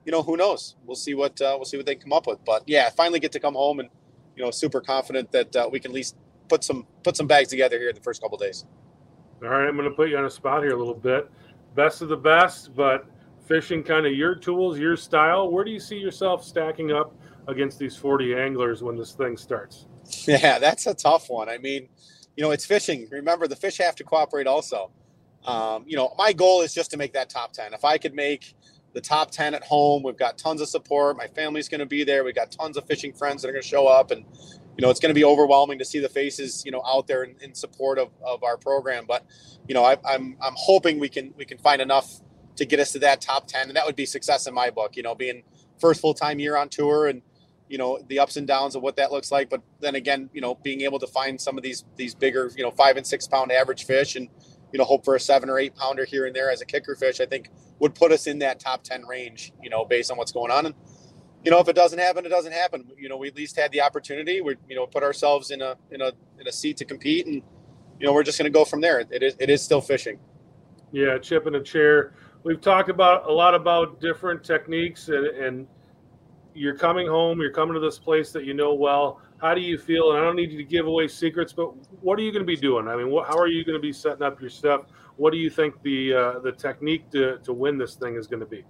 you 0.05 0.11
know, 0.11 0.23
who 0.23 0.37
knows? 0.37 0.75
We'll 0.85 0.95
see 0.95 1.13
what 1.13 1.39
uh, 1.41 1.55
we'll 1.57 1.65
see 1.65 1.77
what 1.77 1.85
they 1.85 1.95
come 1.95 2.13
up 2.13 2.27
with. 2.27 2.43
But 2.45 2.63
yeah, 2.65 2.85
I 2.87 2.89
finally 2.91 3.19
get 3.19 3.33
to 3.33 3.39
come 3.39 3.55
home 3.55 3.81
and 3.81 3.89
you 4.35 4.43
know, 4.43 4.51
super 4.51 4.79
confident 4.79 5.31
that 5.33 5.53
uh, 5.55 5.69
we 5.69 5.79
can 5.81 5.91
at 5.91 5.95
least 5.95 6.15
put 6.47 6.63
some 6.63 6.87
put 7.03 7.17
some 7.17 7.27
bags 7.27 7.49
together 7.49 7.77
here 7.77 7.89
in 7.89 7.95
the 7.95 8.01
first 8.01 8.21
couple 8.21 8.37
days. 8.37 8.65
All 9.43 9.49
right, 9.49 9.67
I'm 9.67 9.75
going 9.75 9.89
to 9.89 9.95
put 9.95 10.09
you 10.09 10.17
on 10.17 10.25
a 10.25 10.29
spot 10.29 10.63
here 10.63 10.73
a 10.73 10.77
little 10.77 10.93
bit 10.93 11.29
best 11.75 12.01
of 12.01 12.09
the 12.09 12.17
best, 12.17 12.75
but 12.75 13.05
fishing 13.47 13.83
kind 13.83 14.05
of 14.05 14.13
your 14.13 14.35
tools, 14.35 14.77
your 14.77 14.95
style. 14.95 15.49
Where 15.49 15.63
do 15.63 15.71
you 15.71 15.79
see 15.79 15.97
yourself 15.97 16.43
stacking 16.43 16.91
up 16.91 17.15
against 17.49 17.79
these 17.79 17.95
40 17.95 18.35
anglers 18.35 18.81
when 18.81 18.95
this 18.95 19.11
thing 19.11 19.35
starts? 19.35 19.87
Yeah, 20.27 20.59
that's 20.59 20.87
a 20.87 20.93
tough 20.93 21.29
one. 21.29 21.49
I 21.49 21.57
mean, 21.57 21.89
you 22.35 22.43
know, 22.43 22.51
it's 22.51 22.65
fishing. 22.65 23.07
Remember, 23.11 23.47
the 23.47 23.55
fish 23.55 23.77
have 23.79 23.95
to 23.95 24.03
cooperate 24.03 24.47
also. 24.47 24.91
Um, 25.45 25.83
you 25.87 25.97
know, 25.97 26.13
my 26.17 26.33
goal 26.33 26.61
is 26.61 26.73
just 26.73 26.91
to 26.91 26.97
make 26.97 27.13
that 27.13 27.29
top 27.29 27.53
10. 27.53 27.73
If 27.73 27.83
I 27.83 27.97
could 27.97 28.13
make 28.13 28.55
the 28.93 29.01
top 29.01 29.31
10 29.31 29.53
at 29.53 29.63
home, 29.63 30.03
we've 30.03 30.17
got 30.17 30.37
tons 30.37 30.61
of 30.61 30.67
support. 30.67 31.17
My 31.17 31.27
family's 31.27 31.69
going 31.69 31.79
to 31.79 31.85
be 31.85 32.03
there. 32.03 32.23
We've 32.23 32.35
got 32.35 32.51
tons 32.51 32.77
of 32.77 32.85
fishing 32.85 33.13
friends 33.13 33.41
that 33.41 33.49
are 33.49 33.51
going 33.51 33.61
to 33.61 33.67
show 33.67 33.87
up. 33.87 34.11
And, 34.11 34.25
you 34.77 34.81
know, 34.81 34.89
it's 34.89 34.99
going 34.99 35.09
to 35.09 35.15
be 35.15 35.23
overwhelming 35.23 35.79
to 35.79 35.85
see 35.85 35.99
the 35.99 36.09
faces, 36.09 36.63
you 36.65 36.71
know, 36.71 36.81
out 36.85 37.07
there 37.07 37.23
in, 37.23 37.35
in 37.41 37.53
support 37.53 37.99
of, 37.99 38.09
of 38.25 38.43
our 38.43 38.57
program. 38.57 39.05
But, 39.07 39.25
you 39.67 39.73
know, 39.73 39.83
I, 39.83 39.97
I'm, 40.05 40.37
I'm 40.41 40.53
hoping 40.55 40.99
we 40.99 41.09
can, 41.09 41.33
we 41.37 41.45
can 41.45 41.57
find 41.57 41.81
enough 41.81 42.21
to 42.55 42.65
get 42.65 42.79
us 42.79 42.91
to 42.93 42.99
that 42.99 43.21
top 43.21 43.47
10. 43.47 43.67
And 43.67 43.75
that 43.75 43.85
would 43.85 43.95
be 43.95 44.05
success 44.05 44.47
in 44.47 44.53
my 44.53 44.69
book, 44.69 44.97
you 44.97 45.03
know, 45.03 45.15
being 45.15 45.43
first 45.79 46.01
full-time 46.01 46.39
year 46.39 46.57
on 46.57 46.69
tour 46.69 47.07
and, 47.07 47.21
you 47.69 47.77
know, 47.77 47.99
the 48.07 48.19
ups 48.19 48.35
and 48.35 48.47
downs 48.47 48.75
of 48.75 48.81
what 48.81 48.95
that 48.97 49.11
looks 49.11 49.31
like. 49.31 49.49
But 49.49 49.61
then 49.79 49.95
again, 49.95 50.29
you 50.33 50.41
know, 50.41 50.55
being 50.55 50.81
able 50.81 50.99
to 50.99 51.07
find 51.07 51.39
some 51.39 51.57
of 51.57 51.63
these, 51.63 51.85
these 51.95 52.15
bigger, 52.15 52.51
you 52.57 52.63
know, 52.63 52.71
five 52.71 52.97
and 52.97 53.05
six 53.05 53.27
pound 53.27 53.51
average 53.51 53.85
fish 53.85 54.15
and, 54.15 54.27
you 54.73 54.79
know, 54.79 54.83
hope 54.83 55.05
for 55.05 55.15
a 55.15 55.19
seven 55.19 55.49
or 55.49 55.59
eight 55.59 55.75
pounder 55.75 56.03
here 56.03 56.25
and 56.25 56.35
there 56.35 56.51
as 56.51 56.61
a 56.61 56.65
kicker 56.65 56.95
fish, 56.95 57.21
I 57.21 57.25
think 57.25 57.49
would 57.79 57.95
put 57.95 58.11
us 58.11 58.27
in 58.27 58.39
that 58.39 58.59
top 58.59 58.83
10 58.83 59.05
range, 59.05 59.53
you 59.61 59.69
know, 59.69 59.85
based 59.85 60.11
on 60.11 60.17
what's 60.17 60.31
going 60.31 60.51
on. 60.51 60.65
And, 60.65 60.75
you 61.43 61.51
know, 61.51 61.59
if 61.59 61.67
it 61.67 61.75
doesn't 61.75 61.99
happen, 61.99 62.25
it 62.25 62.29
doesn't 62.29 62.51
happen. 62.51 62.85
You 62.97 63.07
know, 63.07 63.17
we 63.17 63.27
at 63.27 63.35
least 63.35 63.55
had 63.57 63.71
the 63.71 63.81
opportunity. 63.81 64.41
We, 64.41 64.55
you 64.67 64.75
know, 64.75 64.85
put 64.85 65.03
ourselves 65.03 65.51
in 65.51 65.61
a 65.61 65.75
in 65.91 66.01
a 66.01 66.11
in 66.39 66.47
a 66.47 66.51
seat 66.51 66.77
to 66.77 66.85
compete, 66.85 67.27
and 67.27 67.41
you 67.99 68.05
know, 68.05 68.13
we're 68.13 68.23
just 68.23 68.37
going 68.37 68.51
to 68.51 68.57
go 68.57 68.65
from 68.65 68.81
there. 68.81 68.99
It 68.99 69.23
is 69.23 69.35
it 69.39 69.49
is 69.49 69.61
still 69.61 69.79
fishing. 69.79 70.19
Yeah, 70.91 71.17
chip 71.17 71.47
in 71.47 71.55
a 71.55 71.63
chair. 71.63 72.13
We've 72.43 72.59
talked 72.59 72.89
about 72.89 73.29
a 73.29 73.31
lot 73.31 73.53
about 73.53 74.01
different 74.01 74.43
techniques, 74.43 75.07
and, 75.07 75.27
and 75.27 75.67
you're 76.59 76.75
coming 76.75 77.07
home. 77.07 77.39
You're 77.39 77.53
coming 77.53 77.73
to 77.73 77.79
this 77.79 77.97
place 77.97 78.33
that 78.33 78.43
you 78.43 78.53
know 78.53 78.73
well. 78.73 79.21
How 79.37 79.55
do 79.55 79.61
you 79.61 79.77
feel? 79.77 80.11
And 80.11 80.19
I 80.19 80.23
don't 80.23 80.35
need 80.35 80.51
you 80.51 80.57
to 80.57 80.63
give 80.65 80.87
away 80.87 81.07
secrets, 81.07 81.53
but 81.53 81.67
what 82.03 82.19
are 82.19 82.21
you 82.21 82.33
going 82.33 82.43
to 82.43 82.47
be 82.47 82.57
doing? 82.57 82.89
I 82.89 82.97
mean, 82.97 83.09
what, 83.09 83.27
how 83.27 83.37
are 83.37 83.47
you 83.47 83.63
going 83.63 83.77
to 83.77 83.81
be 83.81 83.93
setting 83.93 84.23
up 84.23 84.41
your 84.41 84.49
stuff? 84.49 84.81
What 85.15 85.31
do 85.31 85.37
you 85.37 85.49
think 85.49 85.81
the 85.83 86.13
uh, 86.13 86.39
the 86.39 86.51
technique 86.51 87.09
to 87.11 87.37
to 87.39 87.53
win 87.53 87.77
this 87.77 87.95
thing 87.95 88.15
is 88.15 88.27
going 88.27 88.41
to 88.41 88.45
be? 88.45 88.65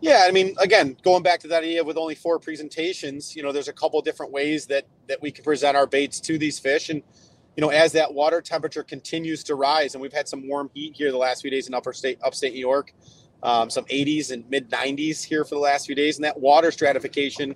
Yeah, 0.00 0.24
I 0.26 0.30
mean, 0.30 0.54
again, 0.60 0.96
going 1.02 1.24
back 1.24 1.40
to 1.40 1.48
that 1.48 1.64
idea 1.64 1.82
with 1.82 1.96
only 1.96 2.14
four 2.14 2.38
presentations, 2.38 3.34
you 3.34 3.42
know, 3.42 3.52
there's 3.52 3.68
a 3.68 3.72
couple 3.72 4.00
different 4.00 4.30
ways 4.30 4.66
that 4.66 4.86
that 5.08 5.20
we 5.20 5.32
can 5.32 5.42
present 5.42 5.76
our 5.76 5.88
baits 5.88 6.20
to 6.20 6.38
these 6.38 6.60
fish, 6.60 6.88
and 6.88 7.02
you 7.56 7.60
know, 7.60 7.70
as 7.70 7.90
that 7.92 8.14
water 8.14 8.40
temperature 8.40 8.84
continues 8.84 9.42
to 9.44 9.56
rise, 9.56 9.94
and 9.94 10.02
we've 10.02 10.12
had 10.12 10.28
some 10.28 10.46
warm 10.46 10.70
heat 10.72 10.94
here 10.94 11.10
the 11.10 11.18
last 11.18 11.42
few 11.42 11.50
days 11.50 11.66
in 11.66 11.74
upper 11.74 11.92
state, 11.92 12.20
upstate 12.22 12.52
New 12.52 12.60
York, 12.60 12.92
um, 13.42 13.70
some 13.70 13.84
80s 13.86 14.30
and 14.30 14.48
mid 14.48 14.70
90s 14.70 15.24
here 15.24 15.44
for 15.44 15.54
the 15.54 15.60
last 15.60 15.86
few 15.86 15.94
days, 15.94 16.16
and 16.16 16.24
that 16.24 16.38
water 16.38 16.70
stratification, 16.70 17.54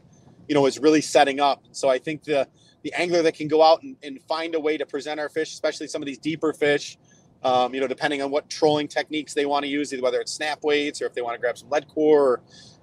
you 0.49 0.55
know, 0.55 0.67
is 0.67 0.79
really 0.79 1.01
setting 1.01 1.41
up. 1.41 1.63
So 1.73 1.89
I 1.89 1.99
think 1.99 2.25
the 2.25 2.49
the 2.83 2.93
angler 2.95 3.21
that 3.23 3.35
can 3.35 3.49
go 3.49 3.63
out 3.63 3.83
and, 3.83 3.97
and 4.05 4.23
find 4.29 4.55
a 4.55 4.61
way 4.61 4.77
to 4.77 4.87
present 4.87 5.19
our 5.19 5.29
fish, 5.29 5.53
especially 5.53 5.89
some 5.89 6.03
of 6.03 6.07
these 6.07 6.19
deeper 6.19 6.53
fish, 6.53 6.97
um, 7.43 7.75
you 7.75 7.81
know, 7.81 7.89
depending 7.89 8.23
on 8.23 8.31
what 8.31 8.49
trolling 8.49 8.87
techniques 8.87 9.35
they 9.35 9.45
want 9.45 9.65
to 9.65 9.69
use, 9.69 9.93
whether 10.01 10.21
it's 10.21 10.33
snap 10.33 10.63
weights 10.63 11.03
or 11.03 11.07
if 11.07 11.15
they 11.15 11.21
want 11.21 11.35
to 11.35 11.41
grab 11.41 11.59
some 11.59 11.69
lead 11.69 11.89
core 11.89 12.35
or, 12.35 12.41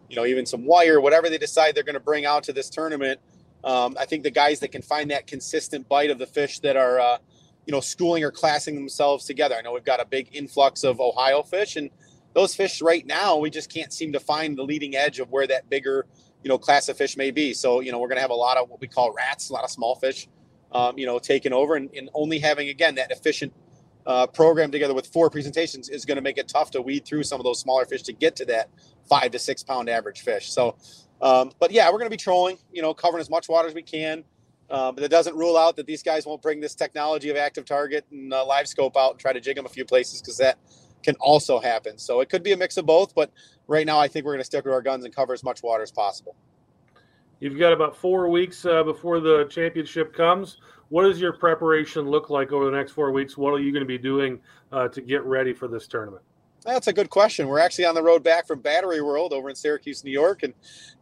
you 0.09 0.17
know, 0.17 0.25
even 0.25 0.45
some 0.45 0.65
wire, 0.65 0.99
whatever 0.99 1.29
they 1.29 1.37
decide 1.37 1.73
they're 1.73 1.83
going 1.83 1.93
to 1.93 2.01
bring 2.01 2.25
out 2.25 2.43
to 2.43 2.51
this 2.51 2.69
tournament. 2.69 3.19
Um, 3.63 3.95
I 3.97 4.05
think 4.05 4.23
the 4.23 4.31
guys 4.31 4.59
that 4.59 4.73
can 4.73 4.81
find 4.81 5.09
that 5.11 5.25
consistent 5.25 5.87
bite 5.87 6.11
of 6.11 6.19
the 6.19 6.27
fish 6.27 6.59
that 6.59 6.75
are, 6.75 6.99
uh, 6.99 7.17
you 7.65 7.71
know, 7.71 7.79
schooling 7.79 8.23
or 8.25 8.31
classing 8.31 8.75
themselves 8.75 9.25
together. 9.25 9.55
I 9.55 9.61
know 9.61 9.71
we've 9.71 9.85
got 9.85 10.01
a 10.01 10.05
big 10.05 10.35
influx 10.35 10.83
of 10.83 10.99
Ohio 10.99 11.43
fish, 11.43 11.77
and 11.77 11.89
those 12.33 12.55
fish 12.55 12.81
right 12.81 13.05
now, 13.05 13.37
we 13.37 13.49
just 13.49 13.71
can't 13.71 13.93
seem 13.93 14.11
to 14.13 14.19
find 14.19 14.57
the 14.57 14.63
leading 14.63 14.95
edge 14.95 15.19
of 15.19 15.29
where 15.31 15.47
that 15.47 15.69
bigger, 15.69 16.05
you 16.43 16.49
know, 16.49 16.57
class 16.57 16.89
of 16.89 16.97
fish 16.97 17.15
may 17.17 17.31
be. 17.31 17.53
So, 17.53 17.79
you 17.79 17.91
know, 17.91 17.99
we're 17.99 18.07
going 18.07 18.17
to 18.17 18.21
have 18.21 18.31
a 18.31 18.35
lot 18.35 18.57
of 18.57 18.69
what 18.69 18.81
we 18.81 18.87
call 18.87 19.13
rats, 19.13 19.49
a 19.49 19.53
lot 19.53 19.63
of 19.63 19.69
small 19.69 19.95
fish, 19.95 20.27
um, 20.71 20.97
you 20.97 21.05
know, 21.05 21.19
taking 21.19 21.53
over 21.53 21.75
and, 21.75 21.89
and 21.95 22.09
only 22.13 22.39
having, 22.39 22.69
again, 22.69 22.95
that 22.95 23.11
efficient 23.11 23.53
uh, 24.05 24.27
program 24.27 24.71
together 24.71 24.93
with 24.93 25.07
four 25.07 25.29
presentations 25.29 25.89
is 25.89 26.05
going 26.05 26.17
to 26.17 26.21
make 26.21 26.37
it 26.37 26.47
tough 26.47 26.71
to 26.71 26.81
weed 26.81 27.05
through 27.05 27.23
some 27.23 27.39
of 27.39 27.45
those 27.45 27.59
smaller 27.59 27.85
fish 27.85 28.01
to 28.03 28.13
get 28.13 28.35
to 28.35 28.45
that 28.45 28.69
five 29.07 29.31
to 29.31 29.39
six 29.39 29.63
pound 29.63 29.89
average 29.89 30.21
fish. 30.21 30.51
So, 30.51 30.75
um, 31.21 31.51
but 31.59 31.71
yeah, 31.71 31.87
we're 31.87 31.99
going 31.99 32.09
to 32.09 32.09
be 32.09 32.17
trolling, 32.17 32.57
you 32.71 32.81
know, 32.81 32.93
covering 32.93 33.21
as 33.21 33.29
much 33.29 33.47
water 33.47 33.67
as 33.67 33.73
we 33.73 33.83
can. 33.83 34.23
Um, 34.69 34.95
but 34.95 35.01
that 35.01 35.11
doesn't 35.11 35.35
rule 35.35 35.57
out 35.57 35.75
that 35.75 35.85
these 35.85 36.01
guys 36.01 36.25
won't 36.25 36.41
bring 36.41 36.59
this 36.59 36.73
technology 36.73 37.29
of 37.29 37.37
active 37.37 37.65
target 37.65 38.05
and 38.11 38.33
uh, 38.33 38.43
LiveScope 38.43 38.97
out 38.97 39.11
and 39.11 39.19
try 39.19 39.31
to 39.31 39.39
jig 39.39 39.55
them 39.55 39.65
a 39.65 39.69
few 39.69 39.85
places 39.85 40.21
because 40.21 40.37
that 40.37 40.57
can 41.03 41.15
also 41.19 41.59
happen. 41.59 41.97
So 41.97 42.21
it 42.21 42.29
could 42.29 42.43
be 42.43 42.51
a 42.51 42.57
mix 42.57 42.77
of 42.77 42.85
both. 42.85 43.13
But 43.13 43.31
right 43.67 43.85
now, 43.85 43.99
I 43.99 44.07
think 44.07 44.25
we're 44.25 44.33
going 44.33 44.41
to 44.41 44.45
stick 44.45 44.65
with 44.65 44.73
our 44.73 44.81
guns 44.81 45.05
and 45.05 45.15
cover 45.15 45.33
as 45.33 45.43
much 45.43 45.61
water 45.63 45.83
as 45.83 45.91
possible. 45.91 46.35
You've 47.39 47.59
got 47.59 47.73
about 47.73 47.97
four 47.97 48.29
weeks 48.29 48.65
uh, 48.65 48.83
before 48.83 49.19
the 49.19 49.45
championship 49.45 50.15
comes 50.15 50.57
what 50.93 51.05
does 51.05 51.19
your 51.19 51.33
preparation 51.33 52.07
look 52.07 52.29
like 52.29 52.51
over 52.51 52.65
the 52.65 52.77
next 52.77 52.91
four 52.91 53.11
weeks? 53.11 53.35
What 53.35 53.49
are 53.49 53.59
you 53.59 53.71
going 53.71 53.81
to 53.81 53.87
be 53.87 53.97
doing 53.97 54.39
uh, 54.71 54.89
to 54.89 55.01
get 55.01 55.23
ready 55.23 55.51
for 55.51 55.67
this 55.67 55.87
tournament? 55.87 56.21
That's 56.63 56.85
a 56.85 56.93
good 56.93 57.09
question. 57.09 57.47
We're 57.47 57.57
actually 57.57 57.85
on 57.85 57.95
the 57.95 58.03
road 58.03 58.21
back 58.23 58.45
from 58.45 58.59
Battery 58.59 59.01
World 59.01 59.33
over 59.33 59.49
in 59.49 59.55
Syracuse, 59.55 60.03
New 60.03 60.11
York, 60.11 60.43
and 60.43 60.53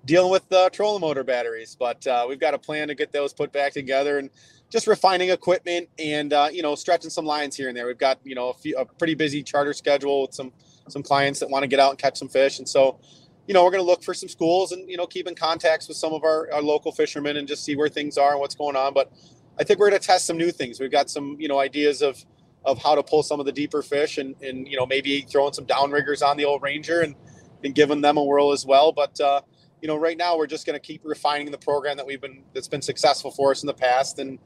dealing 0.05 0.31
with 0.31 0.49
uh, 0.53 0.69
trolling 0.69 1.01
motor 1.01 1.25
batteries. 1.25 1.75
But 1.77 2.07
uh, 2.07 2.25
we've 2.25 2.39
got 2.39 2.53
a 2.53 2.57
plan 2.57 2.87
to 2.87 2.95
get 2.95 3.11
those 3.11 3.33
put 3.33 3.51
back 3.51 3.73
together 3.73 4.17
and 4.17 4.29
just 4.71 4.87
refining 4.87 5.29
equipment 5.29 5.89
and 5.99 6.33
uh, 6.33 6.49
you 6.51 6.63
know 6.63 6.75
stretching 6.75 7.09
some 7.09 7.25
lines 7.25 7.55
here 7.55 7.67
and 7.67 7.77
there. 7.77 7.85
We've 7.85 7.97
got 7.97 8.19
you 8.23 8.33
know 8.33 8.49
a, 8.49 8.53
few, 8.53 8.75
a 8.77 8.85
pretty 8.85 9.13
busy 9.13 9.43
charter 9.43 9.73
schedule 9.73 10.23
with 10.23 10.33
some 10.33 10.51
some 10.87 11.03
clients 11.03 11.39
that 11.41 11.49
want 11.49 11.63
to 11.63 11.67
get 11.67 11.79
out 11.79 11.91
and 11.91 11.99
catch 11.99 12.17
some 12.17 12.29
fish, 12.29 12.57
and 12.59 12.67
so 12.67 12.99
you 13.47 13.53
know 13.53 13.63
we're 13.63 13.71
going 13.71 13.83
to 13.83 13.87
look 13.87 14.03
for 14.03 14.13
some 14.13 14.29
schools 14.29 14.71
and 14.71 14.89
you 14.89 14.97
know 14.97 15.05
keep 15.05 15.27
in 15.27 15.35
contacts 15.35 15.87
with 15.87 15.97
some 15.97 16.13
of 16.13 16.23
our, 16.23 16.51
our 16.53 16.61
local 16.61 16.91
fishermen 16.91 17.37
and 17.37 17.47
just 17.47 17.65
see 17.65 17.75
where 17.75 17.89
things 17.89 18.17
are 18.17 18.31
and 18.31 18.39
what's 18.39 18.55
going 18.55 18.75
on. 18.75 18.93
But 18.93 19.11
I 19.59 19.63
think 19.63 19.79
we're 19.79 19.89
going 19.89 20.01
to 20.01 20.07
test 20.07 20.25
some 20.25 20.37
new 20.37 20.51
things. 20.51 20.79
We've 20.79 20.91
got 20.91 21.09
some, 21.09 21.35
you 21.39 21.47
know, 21.47 21.59
ideas 21.59 22.01
of 22.01 22.23
of 22.63 22.81
how 22.81 22.95
to 22.95 23.03
pull 23.03 23.23
some 23.23 23.39
of 23.39 23.45
the 23.45 23.51
deeper 23.51 23.81
fish 23.81 24.17
and 24.17 24.35
and 24.41 24.67
you 24.67 24.77
know 24.77 24.85
maybe 24.85 25.21
throwing 25.21 25.53
some 25.53 25.65
downriggers 25.65 26.25
on 26.25 26.37
the 26.37 26.45
old 26.45 26.61
Ranger 26.61 27.01
and 27.01 27.15
and 27.63 27.75
giving 27.75 28.01
them 28.01 28.17
a 28.17 28.23
whirl 28.23 28.51
as 28.51 28.65
well. 28.65 28.91
But 28.91 29.19
uh, 29.19 29.41
you 29.81 29.87
know, 29.87 29.95
right 29.95 30.17
now 30.17 30.37
we're 30.37 30.47
just 30.47 30.65
going 30.65 30.79
to 30.79 30.79
keep 30.79 31.01
refining 31.03 31.51
the 31.51 31.57
program 31.57 31.97
that 31.97 32.05
we've 32.05 32.21
been 32.21 32.43
that's 32.53 32.67
been 32.67 32.81
successful 32.81 33.31
for 33.31 33.51
us 33.51 33.63
in 33.63 33.67
the 33.67 33.73
past, 33.73 34.19
and 34.19 34.39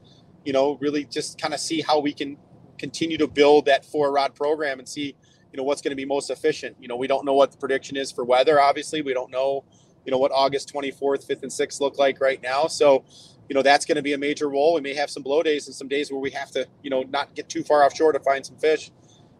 you 0.46 0.52
know, 0.52 0.78
really 0.80 1.04
just 1.04 1.40
kind 1.40 1.52
of 1.52 1.60
see 1.60 1.82
how 1.82 1.98
we 2.00 2.12
can 2.12 2.38
continue 2.78 3.18
to 3.18 3.26
build 3.26 3.66
that 3.66 3.84
four 3.84 4.12
rod 4.12 4.34
program 4.34 4.78
and 4.78 4.88
see 4.88 5.16
you 5.52 5.56
know 5.56 5.62
what's 5.62 5.82
going 5.82 5.90
to 5.90 5.96
be 5.96 6.04
most 6.04 6.30
efficient. 6.30 6.76
You 6.80 6.88
know, 6.88 6.96
we 6.96 7.06
don't 7.06 7.24
know 7.24 7.34
what 7.34 7.50
the 7.50 7.58
prediction 7.58 7.96
is 7.96 8.12
for 8.12 8.24
weather. 8.24 8.60
Obviously, 8.60 9.02
we 9.02 9.12
don't 9.12 9.30
know 9.30 9.64
you 10.06 10.12
know 10.12 10.18
what 10.18 10.30
August 10.32 10.72
24th, 10.72 11.26
5th, 11.26 11.42
and 11.42 11.50
6th 11.50 11.80
look 11.80 11.98
like 11.98 12.20
right 12.20 12.40
now. 12.40 12.68
So 12.68 13.04
you 13.48 13.54
know 13.54 13.62
that's 13.62 13.84
going 13.84 13.96
to 13.96 14.02
be 14.02 14.12
a 14.12 14.18
major 14.18 14.48
role. 14.48 14.74
We 14.74 14.80
may 14.80 14.94
have 14.94 15.10
some 15.10 15.22
blow 15.22 15.42
days 15.42 15.66
and 15.66 15.74
some 15.74 15.88
days 15.88 16.10
where 16.10 16.20
we 16.20 16.30
have 16.30 16.50
to, 16.52 16.66
you 16.82 16.90
know, 16.90 17.02
not 17.02 17.34
get 17.34 17.48
too 17.48 17.62
far 17.62 17.84
offshore 17.84 18.12
to 18.12 18.20
find 18.20 18.46
some 18.46 18.56
fish. 18.56 18.90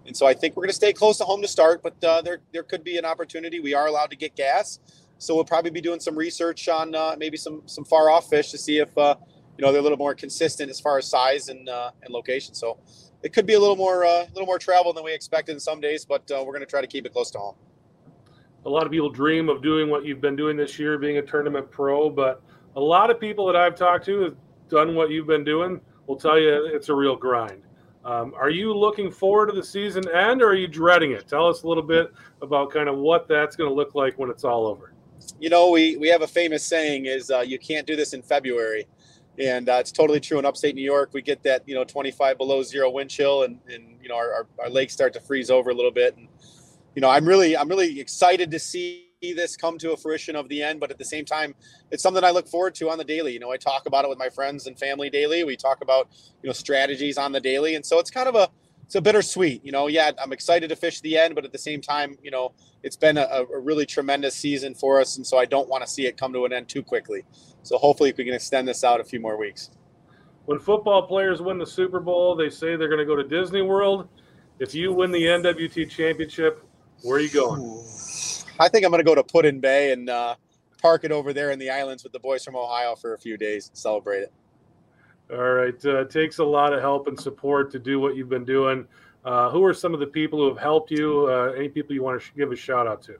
And 0.06 0.16
so 0.16 0.26
I 0.26 0.34
think 0.34 0.56
we're 0.56 0.62
going 0.62 0.70
to 0.70 0.76
stay 0.76 0.92
close 0.92 1.18
to 1.18 1.24
home 1.24 1.42
to 1.42 1.48
start, 1.48 1.82
but 1.82 2.02
uh, 2.04 2.22
there 2.22 2.40
there 2.52 2.62
could 2.62 2.84
be 2.84 2.98
an 2.98 3.04
opportunity. 3.04 3.60
We 3.60 3.74
are 3.74 3.86
allowed 3.86 4.10
to 4.10 4.16
get 4.16 4.36
gas, 4.36 4.80
so 5.18 5.34
we'll 5.34 5.44
probably 5.44 5.70
be 5.70 5.80
doing 5.80 6.00
some 6.00 6.16
research 6.16 6.68
on 6.68 6.94
uh, 6.94 7.16
maybe 7.18 7.36
some 7.36 7.62
some 7.66 7.84
far 7.84 8.10
off 8.10 8.28
fish 8.28 8.50
to 8.50 8.58
see 8.58 8.78
if 8.78 8.96
uh, 8.98 9.16
you 9.56 9.64
know 9.64 9.72
they're 9.72 9.80
a 9.80 9.82
little 9.82 9.98
more 9.98 10.14
consistent 10.14 10.70
as 10.70 10.80
far 10.80 10.98
as 10.98 11.06
size 11.06 11.48
and 11.48 11.68
uh, 11.68 11.90
and 12.02 12.12
location. 12.12 12.54
So 12.54 12.78
it 13.22 13.32
could 13.32 13.46
be 13.46 13.54
a 13.54 13.60
little 13.60 13.76
more 13.76 14.04
uh, 14.04 14.24
a 14.24 14.28
little 14.34 14.46
more 14.46 14.58
travel 14.58 14.92
than 14.92 15.04
we 15.04 15.12
expected 15.12 15.52
in 15.52 15.60
some 15.60 15.80
days, 15.80 16.04
but 16.04 16.30
uh, 16.30 16.42
we're 16.44 16.52
going 16.52 16.60
to 16.60 16.70
try 16.70 16.80
to 16.80 16.86
keep 16.86 17.06
it 17.06 17.12
close 17.12 17.30
to 17.32 17.38
home. 17.38 17.56
A 18.64 18.68
lot 18.68 18.84
of 18.84 18.90
people 18.90 19.10
dream 19.10 19.48
of 19.48 19.62
doing 19.62 19.88
what 19.88 20.04
you've 20.04 20.20
been 20.20 20.36
doing 20.36 20.56
this 20.56 20.78
year, 20.78 20.98
being 20.98 21.18
a 21.18 21.22
tournament 21.22 21.70
pro, 21.70 22.10
but 22.10 22.42
a 22.74 22.80
lot 22.80 23.10
of 23.10 23.20
people 23.20 23.46
that 23.46 23.56
I've 23.56 23.76
talked 23.76 24.04
to 24.06 24.20
have 24.22 24.36
done 24.68 24.94
what 24.94 25.10
you've 25.10 25.26
been 25.26 25.44
doing 25.44 25.80
will 26.06 26.16
tell 26.16 26.38
you 26.38 26.66
it's 26.66 26.88
a 26.88 26.94
real 26.94 27.16
grind. 27.16 27.62
Um, 28.04 28.34
are 28.36 28.50
you 28.50 28.72
looking 28.72 29.10
forward 29.10 29.46
to 29.46 29.52
the 29.52 29.64
season 29.64 30.08
end 30.10 30.40
or 30.40 30.50
are 30.50 30.54
you 30.54 30.68
dreading 30.68 31.10
it? 31.12 31.26
Tell 31.26 31.48
us 31.48 31.64
a 31.64 31.68
little 31.68 31.82
bit 31.82 32.12
about 32.40 32.70
kind 32.70 32.88
of 32.88 32.98
what 32.98 33.26
that's 33.26 33.56
going 33.56 33.68
to 33.68 33.74
look 33.74 33.96
like 33.96 34.16
when 34.16 34.30
it's 34.30 34.44
all 34.44 34.66
over. 34.66 34.92
You 35.40 35.50
know, 35.50 35.70
we, 35.70 35.96
we 35.96 36.08
have 36.08 36.22
a 36.22 36.26
famous 36.26 36.64
saying 36.64 37.06
is 37.06 37.32
uh, 37.32 37.40
you 37.40 37.58
can't 37.58 37.84
do 37.86 37.96
this 37.96 38.12
in 38.12 38.22
February. 38.22 38.86
And 39.38 39.68
uh, 39.68 39.74
it's 39.80 39.92
totally 39.92 40.20
true 40.20 40.38
in 40.38 40.44
upstate 40.44 40.74
New 40.74 40.84
York. 40.84 41.10
We 41.12 41.22
get 41.22 41.42
that 41.44 41.62
you 41.66 41.74
know 41.74 41.84
25 41.84 42.38
below 42.38 42.62
zero 42.62 42.90
wind 42.90 43.10
chill, 43.10 43.42
and 43.42 43.58
and 43.68 43.96
you 44.02 44.08
know 44.08 44.16
our, 44.16 44.32
our, 44.32 44.46
our 44.60 44.70
lakes 44.70 44.92
start 44.92 45.12
to 45.14 45.20
freeze 45.20 45.50
over 45.50 45.70
a 45.70 45.74
little 45.74 45.90
bit. 45.90 46.16
And 46.16 46.28
you 46.94 47.02
know 47.02 47.10
I'm 47.10 47.26
really 47.26 47.56
I'm 47.56 47.68
really 47.68 48.00
excited 48.00 48.50
to 48.50 48.58
see 48.58 49.02
this 49.20 49.56
come 49.56 49.78
to 49.78 49.92
a 49.92 49.96
fruition 49.96 50.36
of 50.36 50.48
the 50.48 50.62
end, 50.62 50.78
but 50.78 50.90
at 50.90 50.98
the 50.98 51.04
same 51.04 51.24
time, 51.24 51.54
it's 51.90 52.02
something 52.02 52.22
I 52.22 52.30
look 52.30 52.46
forward 52.46 52.74
to 52.76 52.90
on 52.90 52.98
the 52.98 53.04
daily. 53.04 53.32
You 53.32 53.40
know, 53.40 53.50
I 53.50 53.56
talk 53.56 53.86
about 53.86 54.04
it 54.04 54.08
with 54.08 54.18
my 54.18 54.28
friends 54.28 54.66
and 54.66 54.78
family 54.78 55.10
daily. 55.10 55.42
We 55.44 55.56
talk 55.56 55.82
about 55.82 56.08
you 56.42 56.48
know 56.48 56.52
strategies 56.52 57.18
on 57.18 57.32
the 57.32 57.40
daily, 57.40 57.74
and 57.74 57.84
so 57.84 57.98
it's 57.98 58.10
kind 58.10 58.28
of 58.28 58.34
a 58.34 58.48
it's 58.86 58.94
a 58.94 59.00
bittersweet. 59.00 59.64
You 59.64 59.72
know, 59.72 59.88
yeah, 59.88 60.12
I'm 60.22 60.32
excited 60.32 60.68
to 60.68 60.76
fish 60.76 61.00
the 61.00 61.18
end, 61.18 61.34
but 61.34 61.44
at 61.44 61.52
the 61.52 61.58
same 61.58 61.80
time, 61.80 62.16
you 62.22 62.30
know, 62.30 62.52
it's 62.84 62.96
been 62.96 63.18
a, 63.18 63.44
a 63.52 63.60
really 63.60 63.84
tremendous 63.84 64.34
season 64.34 64.74
for 64.74 65.00
us, 65.00 65.16
and 65.16 65.26
so 65.26 65.38
I 65.38 65.44
don't 65.44 65.68
want 65.68 65.84
to 65.84 65.90
see 65.90 66.06
it 66.06 66.16
come 66.16 66.32
to 66.32 66.44
an 66.44 66.52
end 66.52 66.68
too 66.68 66.84
quickly. 66.84 67.24
So 67.62 67.78
hopefully, 67.78 68.14
we 68.16 68.24
can 68.24 68.34
extend 68.34 68.68
this 68.68 68.84
out 68.84 69.00
a 69.00 69.04
few 69.04 69.20
more 69.20 69.36
weeks. 69.36 69.70
When 70.44 70.60
football 70.60 71.02
players 71.08 71.42
win 71.42 71.58
the 71.58 71.66
Super 71.66 71.98
Bowl, 71.98 72.36
they 72.36 72.48
say 72.48 72.76
they're 72.76 72.88
going 72.88 73.00
to 73.00 73.04
go 73.04 73.16
to 73.16 73.24
Disney 73.24 73.62
World. 73.62 74.08
If 74.60 74.72
you 74.72 74.92
win 74.92 75.10
the 75.10 75.20
NWT 75.20 75.90
championship, 75.90 76.64
where 77.02 77.16
are 77.16 77.20
you 77.20 77.28
going? 77.28 77.84
I 78.60 78.68
think 78.68 78.84
I'm 78.84 78.92
going 78.92 79.00
to 79.00 79.04
go 79.04 79.16
to 79.16 79.24
Put-in-Bay 79.24 79.92
and 79.92 80.08
uh, 80.08 80.36
park 80.80 81.02
it 81.02 81.10
over 81.10 81.32
there 81.32 81.50
in 81.50 81.58
the 81.58 81.70
islands 81.70 82.04
with 82.04 82.12
the 82.12 82.20
boys 82.20 82.44
from 82.44 82.54
Ohio 82.54 82.94
for 82.94 83.14
a 83.14 83.18
few 83.18 83.36
days 83.36 83.68
and 83.68 83.76
celebrate 83.76 84.20
it. 84.20 84.32
All 85.30 85.38
right. 85.38 85.84
Uh, 85.84 86.02
it 86.02 86.10
takes 86.10 86.38
a 86.38 86.44
lot 86.44 86.72
of 86.72 86.80
help 86.80 87.08
and 87.08 87.18
support 87.18 87.70
to 87.72 87.78
do 87.78 87.98
what 87.98 88.16
you've 88.16 88.28
been 88.28 88.44
doing. 88.44 88.86
Uh, 89.24 89.50
who 89.50 89.64
are 89.64 89.74
some 89.74 89.92
of 89.92 89.98
the 89.98 90.06
people 90.06 90.38
who 90.38 90.48
have 90.48 90.58
helped 90.58 90.90
you? 90.90 91.26
Uh, 91.28 91.52
any 91.56 91.68
people 91.68 91.94
you 91.94 92.02
want 92.02 92.22
to 92.22 92.28
give 92.36 92.52
a 92.52 92.56
shout 92.56 92.86
out 92.86 93.02
to? 93.02 93.16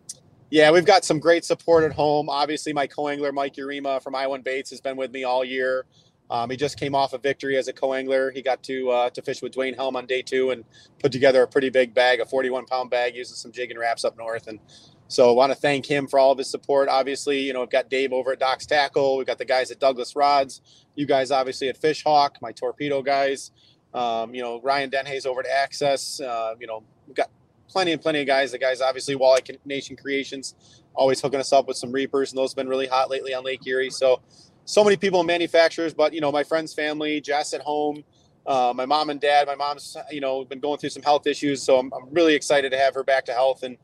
Yeah, 0.51 0.71
we've 0.71 0.85
got 0.85 1.05
some 1.05 1.19
great 1.19 1.45
support 1.45 1.83
at 1.83 1.93
home. 1.93 2.29
Obviously, 2.29 2.73
my 2.73 2.87
co-angler 2.87 3.33
Mike 3.33 3.55
Urema 3.55 4.01
from 4.01 4.15
Iowa 4.15 4.39
Baits 4.39 4.71
has 4.71 4.81
been 4.81 4.97
with 4.97 5.11
me 5.11 5.25
all 5.25 5.45
year. 5.45 5.85
Um, 6.31 6.51
he 6.51 6.57
just 6.57 6.79
came 6.79 6.95
off 6.95 7.13
a 7.13 7.19
victory 7.19 7.57
as 7.57 7.67
a 7.67 7.73
co-angler. 7.73 8.31
He 8.31 8.43
got 8.43 8.63
to 8.65 8.91
uh, 8.91 9.11
to 9.11 9.23
fish 9.23 9.43
with 9.43 9.53
Dwayne 9.53 9.75
Helm 9.75 9.97
on 9.97 10.07
day 10.07 10.23
two 10.23 10.51
and 10.51 10.65
put 11.01 11.11
together 11.11 11.43
a 11.43 11.49
pretty 11.49 11.71
big 11.71 11.95
bag, 11.95 12.21
a 12.21 12.27
41 12.27 12.67
pound 12.67 12.91
bag, 12.91 13.17
using 13.17 13.37
some 13.37 13.51
jigging 13.51 13.79
Raps 13.79 14.05
up 14.05 14.17
north. 14.17 14.47
And 14.47 14.61
so, 15.09 15.31
I 15.31 15.35
want 15.35 15.53
to 15.53 15.57
thank 15.57 15.87
him 15.87 16.07
for 16.07 16.19
all 16.19 16.33
of 16.33 16.39
his 16.39 16.51
support. 16.51 16.89
Obviously, 16.89 17.41
you 17.41 17.53
know, 17.53 17.61
we've 17.61 17.71
got 17.71 17.89
Dave 17.89 18.13
over 18.13 18.33
at 18.33 18.41
Doc's 18.41 18.67
Tackle. 18.67 19.17
We've 19.17 19.27
got 19.27 19.39
the 19.39 19.45
guys 19.45 19.71
at 19.71 19.79
Douglas 19.79 20.17
Rods. 20.17 20.63
You 20.95 21.07
guys, 21.07 21.31
obviously, 21.31 21.69
at 21.69 21.81
Fishhawk, 21.81 22.43
my 22.43 22.53
torpedo 22.53 23.03
guys. 23.03 23.53
Um, 23.95 24.35
you 24.35 24.43
know, 24.43 24.61
Ryan 24.61 24.91
Denhays 24.91 25.27
over 25.27 25.41
at 25.41 25.47
Access. 25.47 26.21
Uh, 26.21 26.55
you 26.61 26.67
know, 26.67 26.83
we've 27.07 27.17
got 27.17 27.31
plenty 27.69 27.93
and 27.93 28.01
plenty 28.01 28.21
of 28.21 28.27
guys. 28.27 28.53
The 28.53 28.59
guys, 28.59 28.81
obviously, 28.81 29.17
Walleye 29.17 29.59
Nation 29.65 29.97
Creations, 29.97 30.55
always 30.95 31.21
hooking 31.21 31.41
us 31.41 31.53
up 31.53 31.69
with 31.69 31.77
some 31.77 31.93
reapers, 31.93 32.33
and 32.33 32.39
those 32.39 32.53
have 32.53 32.57
been 32.57 32.69
really 32.69 32.87
hot 32.87 33.11
lately 33.11 33.33
on 33.33 33.45
Lake 33.45 33.67
Erie. 33.67 33.91
So, 33.91 34.21
so 34.65 34.83
many 34.83 34.97
people 34.97 35.21
in 35.21 35.27
manufacturers, 35.27 35.95
but 35.95 36.13
you 36.13 36.21
know, 36.21 36.33
my 36.33 36.43
friend's 36.43 36.75
family, 36.75 37.21
Jess 37.21 37.55
at 37.55 37.61
home, 37.61 38.03
uh, 38.47 38.73
my 38.75 38.87
mom 38.87 39.11
and 39.11 39.21
dad. 39.21 39.47
My 39.47 39.55
mom's, 39.55 39.97
you 40.11 40.21
know, 40.21 40.45
been 40.45 40.61
going 40.61 40.79
through 40.79 40.91
some 40.91 41.03
health 41.03 41.27
issues, 41.27 41.63
so 41.63 41.79
I'm, 41.79 41.93
I'm 41.93 42.09
really 42.13 42.35
excited 42.35 42.71
to 42.73 42.79
have 42.79 42.95
her 42.95 43.05
back 43.05 43.25
to 43.27 43.33
health 43.33 43.63
and 43.63 43.77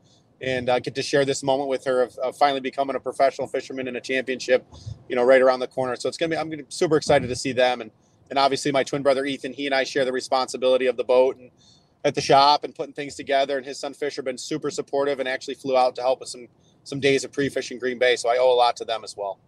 and 0.43 0.69
uh, 0.69 0.77
get 0.79 0.93
to 0.93 1.01
share 1.01 1.23
this 1.23 1.41
moment 1.41 1.69
with 1.69 1.85
her 1.85 2.01
of, 2.01 2.17
of, 2.17 2.35
finally 2.35 2.59
becoming 2.59 2.97
a 2.97 2.99
professional 2.99 3.47
fisherman 3.47 3.87
in 3.87 3.95
a 3.95 4.01
championship, 4.01 4.67
you 5.07 5.15
know, 5.15 5.23
right 5.23 5.41
around 5.41 5.61
the 5.61 5.67
corner. 5.67 5.95
So 5.95 6.09
it's 6.09 6.17
gonna 6.17 6.29
be 6.29 6.37
I'm 6.37 6.49
gonna 6.49 6.63
be 6.63 6.71
super 6.71 6.97
excited 6.97 7.29
to 7.29 7.35
see 7.35 7.53
them 7.53 7.81
and 7.81 7.89
and 8.29 8.37
obviously 8.37 8.71
my 8.71 8.83
twin 8.83 9.03
brother 9.03 9.25
Ethan, 9.25 9.53
he 9.53 9.65
and 9.65 9.73
I 9.73 9.83
share 9.83 10.05
the 10.05 10.11
responsibility 10.11 10.87
of 10.87 10.97
the 10.97 11.03
boat 11.03 11.37
and 11.37 11.49
at 12.03 12.15
the 12.15 12.21
shop 12.21 12.63
and 12.63 12.75
putting 12.75 12.93
things 12.93 13.15
together. 13.15 13.57
And 13.57 13.65
his 13.65 13.79
son 13.79 13.93
Fisher 13.93 14.21
been 14.21 14.37
super 14.37 14.69
supportive 14.69 15.19
and 15.19 15.29
actually 15.29 15.55
flew 15.55 15.77
out 15.77 15.95
to 15.95 16.01
help 16.01 16.19
with 16.19 16.29
some 16.29 16.47
some 16.83 16.99
days 16.99 17.23
of 17.23 17.31
pre-fishing 17.31 17.79
Green 17.79 17.97
Bay. 17.97 18.17
So 18.17 18.29
I 18.29 18.37
owe 18.37 18.51
a 18.51 18.55
lot 18.55 18.75
to 18.77 18.85
them 18.85 19.03
as 19.05 19.15
well. 19.15 19.39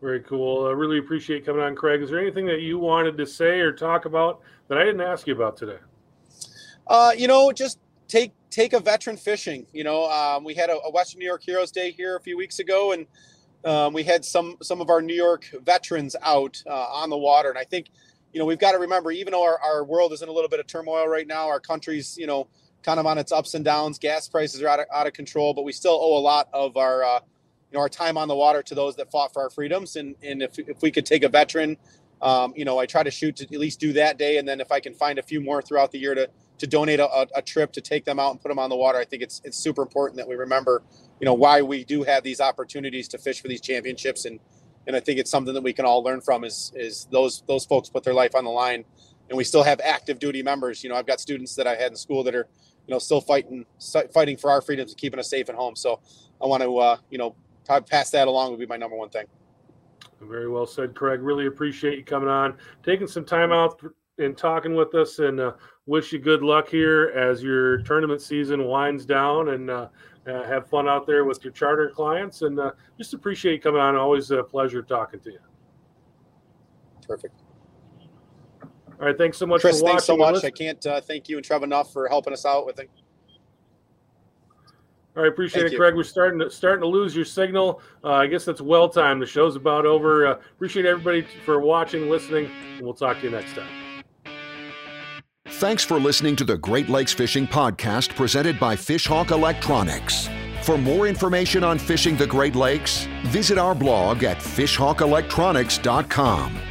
Very 0.00 0.20
cool. 0.20 0.66
I 0.66 0.70
really 0.70 0.98
appreciate 0.98 1.44
coming 1.44 1.60
on, 1.60 1.74
Craig. 1.74 2.00
Is 2.02 2.08
there 2.08 2.20
anything 2.20 2.46
that 2.46 2.60
you 2.60 2.78
wanted 2.78 3.18
to 3.18 3.26
say 3.26 3.60
or 3.60 3.72
talk 3.72 4.06
about 4.06 4.40
that 4.68 4.78
I 4.78 4.84
didn't 4.84 5.00
ask 5.00 5.26
you 5.26 5.34
about 5.34 5.56
today? 5.56 5.78
Uh, 6.86 7.12
you 7.16 7.26
know, 7.26 7.52
just 7.52 7.78
take 8.08 8.32
take 8.50 8.72
a 8.72 8.80
veteran 8.80 9.16
fishing. 9.16 9.66
You 9.72 9.84
know, 9.84 10.10
um, 10.10 10.42
we 10.42 10.54
had 10.54 10.70
a, 10.70 10.78
a, 10.80 10.90
Western 10.90 11.20
New 11.20 11.26
York 11.26 11.42
Heroes 11.42 11.70
Day 11.70 11.90
here 11.90 12.16
a 12.16 12.20
few 12.20 12.36
weeks 12.36 12.58
ago, 12.58 12.92
and 12.92 13.06
um, 13.64 13.92
we 13.92 14.02
had 14.02 14.24
some 14.24 14.56
some 14.62 14.80
of 14.80 14.90
our 14.90 15.00
New 15.00 15.14
York 15.14 15.46
veterans 15.64 16.16
out 16.22 16.62
uh, 16.66 16.72
on 16.72 17.10
the 17.10 17.18
water. 17.18 17.50
And 17.50 17.58
I 17.58 17.64
think, 17.64 17.90
you 18.32 18.40
know, 18.40 18.46
we've 18.46 18.58
got 18.58 18.72
to 18.72 18.78
remember, 18.78 19.12
even 19.12 19.32
though 19.32 19.44
our, 19.44 19.60
our 19.60 19.84
world 19.84 20.12
is 20.12 20.22
in 20.22 20.28
a 20.28 20.32
little 20.32 20.48
bit 20.48 20.60
of 20.60 20.66
turmoil 20.66 21.06
right 21.06 21.26
now, 21.26 21.48
our 21.48 21.60
country's, 21.60 22.16
you 22.16 22.26
know, 22.26 22.48
kind 22.82 22.98
of 22.98 23.06
on 23.06 23.18
its 23.18 23.30
ups 23.30 23.54
and 23.54 23.64
downs. 23.64 23.98
Gas 23.98 24.28
prices 24.28 24.62
are 24.62 24.68
out 24.68 24.80
of, 24.80 24.86
out 24.92 25.06
of 25.06 25.12
control, 25.12 25.54
but 25.54 25.62
we 25.62 25.72
still 25.72 25.98
owe 26.00 26.18
a 26.18 26.20
lot 26.20 26.48
of 26.52 26.76
our, 26.76 27.04
uh, 27.04 27.20
you 27.70 27.76
know, 27.76 27.80
our 27.80 27.88
time 27.88 28.16
on 28.16 28.28
the 28.28 28.36
water 28.36 28.62
to 28.62 28.74
those 28.74 28.96
that 28.96 29.10
fought 29.10 29.32
for 29.32 29.42
our 29.42 29.50
freedoms. 29.50 29.96
And 29.96 30.16
and 30.22 30.42
if 30.42 30.58
if 30.58 30.80
we 30.80 30.90
could 30.90 31.04
take 31.04 31.22
a 31.22 31.28
veteran, 31.28 31.76
um, 32.22 32.54
you 32.56 32.64
know, 32.64 32.78
I 32.78 32.86
try 32.86 33.02
to 33.02 33.10
shoot 33.10 33.36
to 33.36 33.44
at 33.44 33.60
least 33.60 33.78
do 33.78 33.92
that 33.94 34.18
day, 34.18 34.38
and 34.38 34.48
then 34.48 34.60
if 34.60 34.72
I 34.72 34.80
can 34.80 34.94
find 34.94 35.18
a 35.18 35.22
few 35.22 35.40
more 35.40 35.60
throughout 35.60 35.92
the 35.92 35.98
year 35.98 36.14
to 36.14 36.30
to 36.58 36.66
donate 36.66 37.00
a, 37.00 37.28
a, 37.34 37.42
trip 37.42 37.72
to 37.72 37.80
take 37.80 38.04
them 38.04 38.18
out 38.18 38.32
and 38.32 38.40
put 38.40 38.48
them 38.48 38.58
on 38.58 38.68
the 38.70 38.76
water. 38.76 38.98
I 38.98 39.04
think 39.04 39.22
it's 39.22 39.40
it's 39.44 39.56
super 39.56 39.82
important 39.82 40.16
that 40.18 40.28
we 40.28 40.34
remember, 40.34 40.82
you 41.20 41.24
know, 41.24 41.34
why 41.34 41.62
we 41.62 41.84
do 41.84 42.02
have 42.02 42.22
these 42.22 42.40
opportunities 42.40 43.08
to 43.08 43.18
fish 43.18 43.40
for 43.40 43.48
these 43.48 43.60
championships, 43.60 44.24
and 44.24 44.40
and 44.86 44.96
I 44.96 45.00
think 45.00 45.18
it's 45.18 45.30
something 45.30 45.54
that 45.54 45.62
we 45.62 45.72
can 45.72 45.84
all 45.84 46.02
learn 46.02 46.20
from. 46.20 46.44
Is 46.44 46.72
is 46.74 47.06
those 47.10 47.42
those 47.46 47.64
folks 47.64 47.88
put 47.88 48.04
their 48.04 48.14
life 48.14 48.34
on 48.34 48.44
the 48.44 48.50
line, 48.50 48.84
and 49.28 49.36
we 49.36 49.44
still 49.44 49.62
have 49.62 49.80
active 49.82 50.18
duty 50.18 50.42
members. 50.42 50.82
You 50.82 50.90
know, 50.90 50.96
I've 50.96 51.06
got 51.06 51.20
students 51.20 51.54
that 51.56 51.66
I 51.66 51.74
had 51.74 51.92
in 51.92 51.96
school 51.96 52.24
that 52.24 52.34
are, 52.34 52.48
you 52.86 52.92
know, 52.92 52.98
still 52.98 53.20
fighting 53.20 53.64
fighting 54.12 54.36
for 54.36 54.50
our 54.50 54.60
freedoms 54.60 54.92
and 54.92 55.00
keeping 55.00 55.20
us 55.20 55.30
safe 55.30 55.48
at 55.48 55.54
home. 55.54 55.76
So 55.76 56.00
I 56.42 56.46
want 56.46 56.62
to, 56.62 56.78
uh, 56.78 56.96
you 57.10 57.18
know, 57.18 57.34
pass 57.86 58.10
that 58.10 58.28
along 58.28 58.50
would 58.50 58.60
be 58.60 58.66
my 58.66 58.76
number 58.76 58.96
one 58.96 59.10
thing. 59.10 59.26
Very 60.20 60.48
well 60.48 60.66
said, 60.66 60.94
Craig. 60.96 61.20
Really 61.20 61.46
appreciate 61.46 61.96
you 61.96 62.04
coming 62.04 62.28
on, 62.28 62.54
taking 62.82 63.06
some 63.06 63.24
time 63.24 63.52
out 63.52 63.80
and 64.18 64.36
talking 64.36 64.74
with 64.74 64.94
us, 64.94 65.18
and 65.18 65.40
uh, 65.40 65.52
wish 65.86 66.12
you 66.12 66.18
good 66.18 66.42
luck 66.42 66.68
here 66.68 67.12
as 67.16 67.42
your 67.42 67.78
tournament 67.82 68.20
season 68.20 68.64
winds 68.64 69.06
down 69.06 69.50
and 69.50 69.70
uh, 69.70 69.88
uh, 70.26 70.44
have 70.44 70.68
fun 70.68 70.88
out 70.88 71.06
there 71.06 71.24
with 71.24 71.42
your 71.42 71.52
charter 71.52 71.90
clients. 71.90 72.42
And 72.42 72.58
uh, 72.58 72.72
just 72.96 73.14
appreciate 73.14 73.54
you 73.54 73.60
coming 73.60 73.80
on. 73.80 73.96
Always 73.96 74.30
a 74.30 74.42
pleasure 74.42 74.82
talking 74.82 75.20
to 75.20 75.30
you. 75.32 75.38
Perfect. 77.06 77.34
All 78.62 79.06
right. 79.06 79.16
Thanks 79.16 79.38
so 79.38 79.46
much 79.46 79.60
Chris, 79.60 79.80
thanks 79.80 80.04
so 80.04 80.16
much. 80.16 80.44
I 80.44 80.50
can't 80.50 80.84
uh, 80.86 81.00
thank 81.00 81.28
you 81.28 81.36
and 81.36 81.44
Trev 81.44 81.62
enough 81.62 81.92
for 81.92 82.08
helping 82.08 82.32
us 82.32 82.44
out 82.44 82.66
with 82.66 82.80
it. 82.80 82.90
All 85.16 85.24
right, 85.24 85.32
appreciate 85.32 85.62
Thank 85.62 85.72
it, 85.72 85.72
you. 85.72 85.78
Craig. 85.78 85.96
We're 85.96 86.04
starting 86.04 86.38
to 86.38 86.48
starting 86.48 86.82
to 86.82 86.86
lose 86.86 87.16
your 87.16 87.24
signal. 87.24 87.82
Uh, 88.04 88.12
I 88.12 88.28
guess 88.28 88.44
that's 88.44 88.60
well 88.60 88.88
timed. 88.88 89.20
The 89.20 89.26
show's 89.26 89.56
about 89.56 89.84
over. 89.84 90.28
Uh, 90.28 90.32
appreciate 90.52 90.86
everybody 90.86 91.22
for 91.44 91.58
watching, 91.58 92.08
listening, 92.08 92.48
and 92.76 92.82
we'll 92.82 92.94
talk 92.94 93.16
to 93.18 93.24
you 93.24 93.30
next 93.30 93.54
time. 93.54 93.87
Thanks 95.58 95.82
for 95.82 95.98
listening 95.98 96.36
to 96.36 96.44
the 96.44 96.56
Great 96.56 96.88
Lakes 96.88 97.12
Fishing 97.12 97.44
Podcast 97.44 98.14
presented 98.14 98.60
by 98.60 98.76
Fishhawk 98.76 99.32
Electronics. 99.32 100.28
For 100.62 100.78
more 100.78 101.08
information 101.08 101.64
on 101.64 101.80
fishing 101.80 102.16
the 102.16 102.28
Great 102.28 102.54
Lakes, 102.54 103.08
visit 103.24 103.58
our 103.58 103.74
blog 103.74 104.22
at 104.22 104.38
fishhawkelectronics.com. 104.38 106.67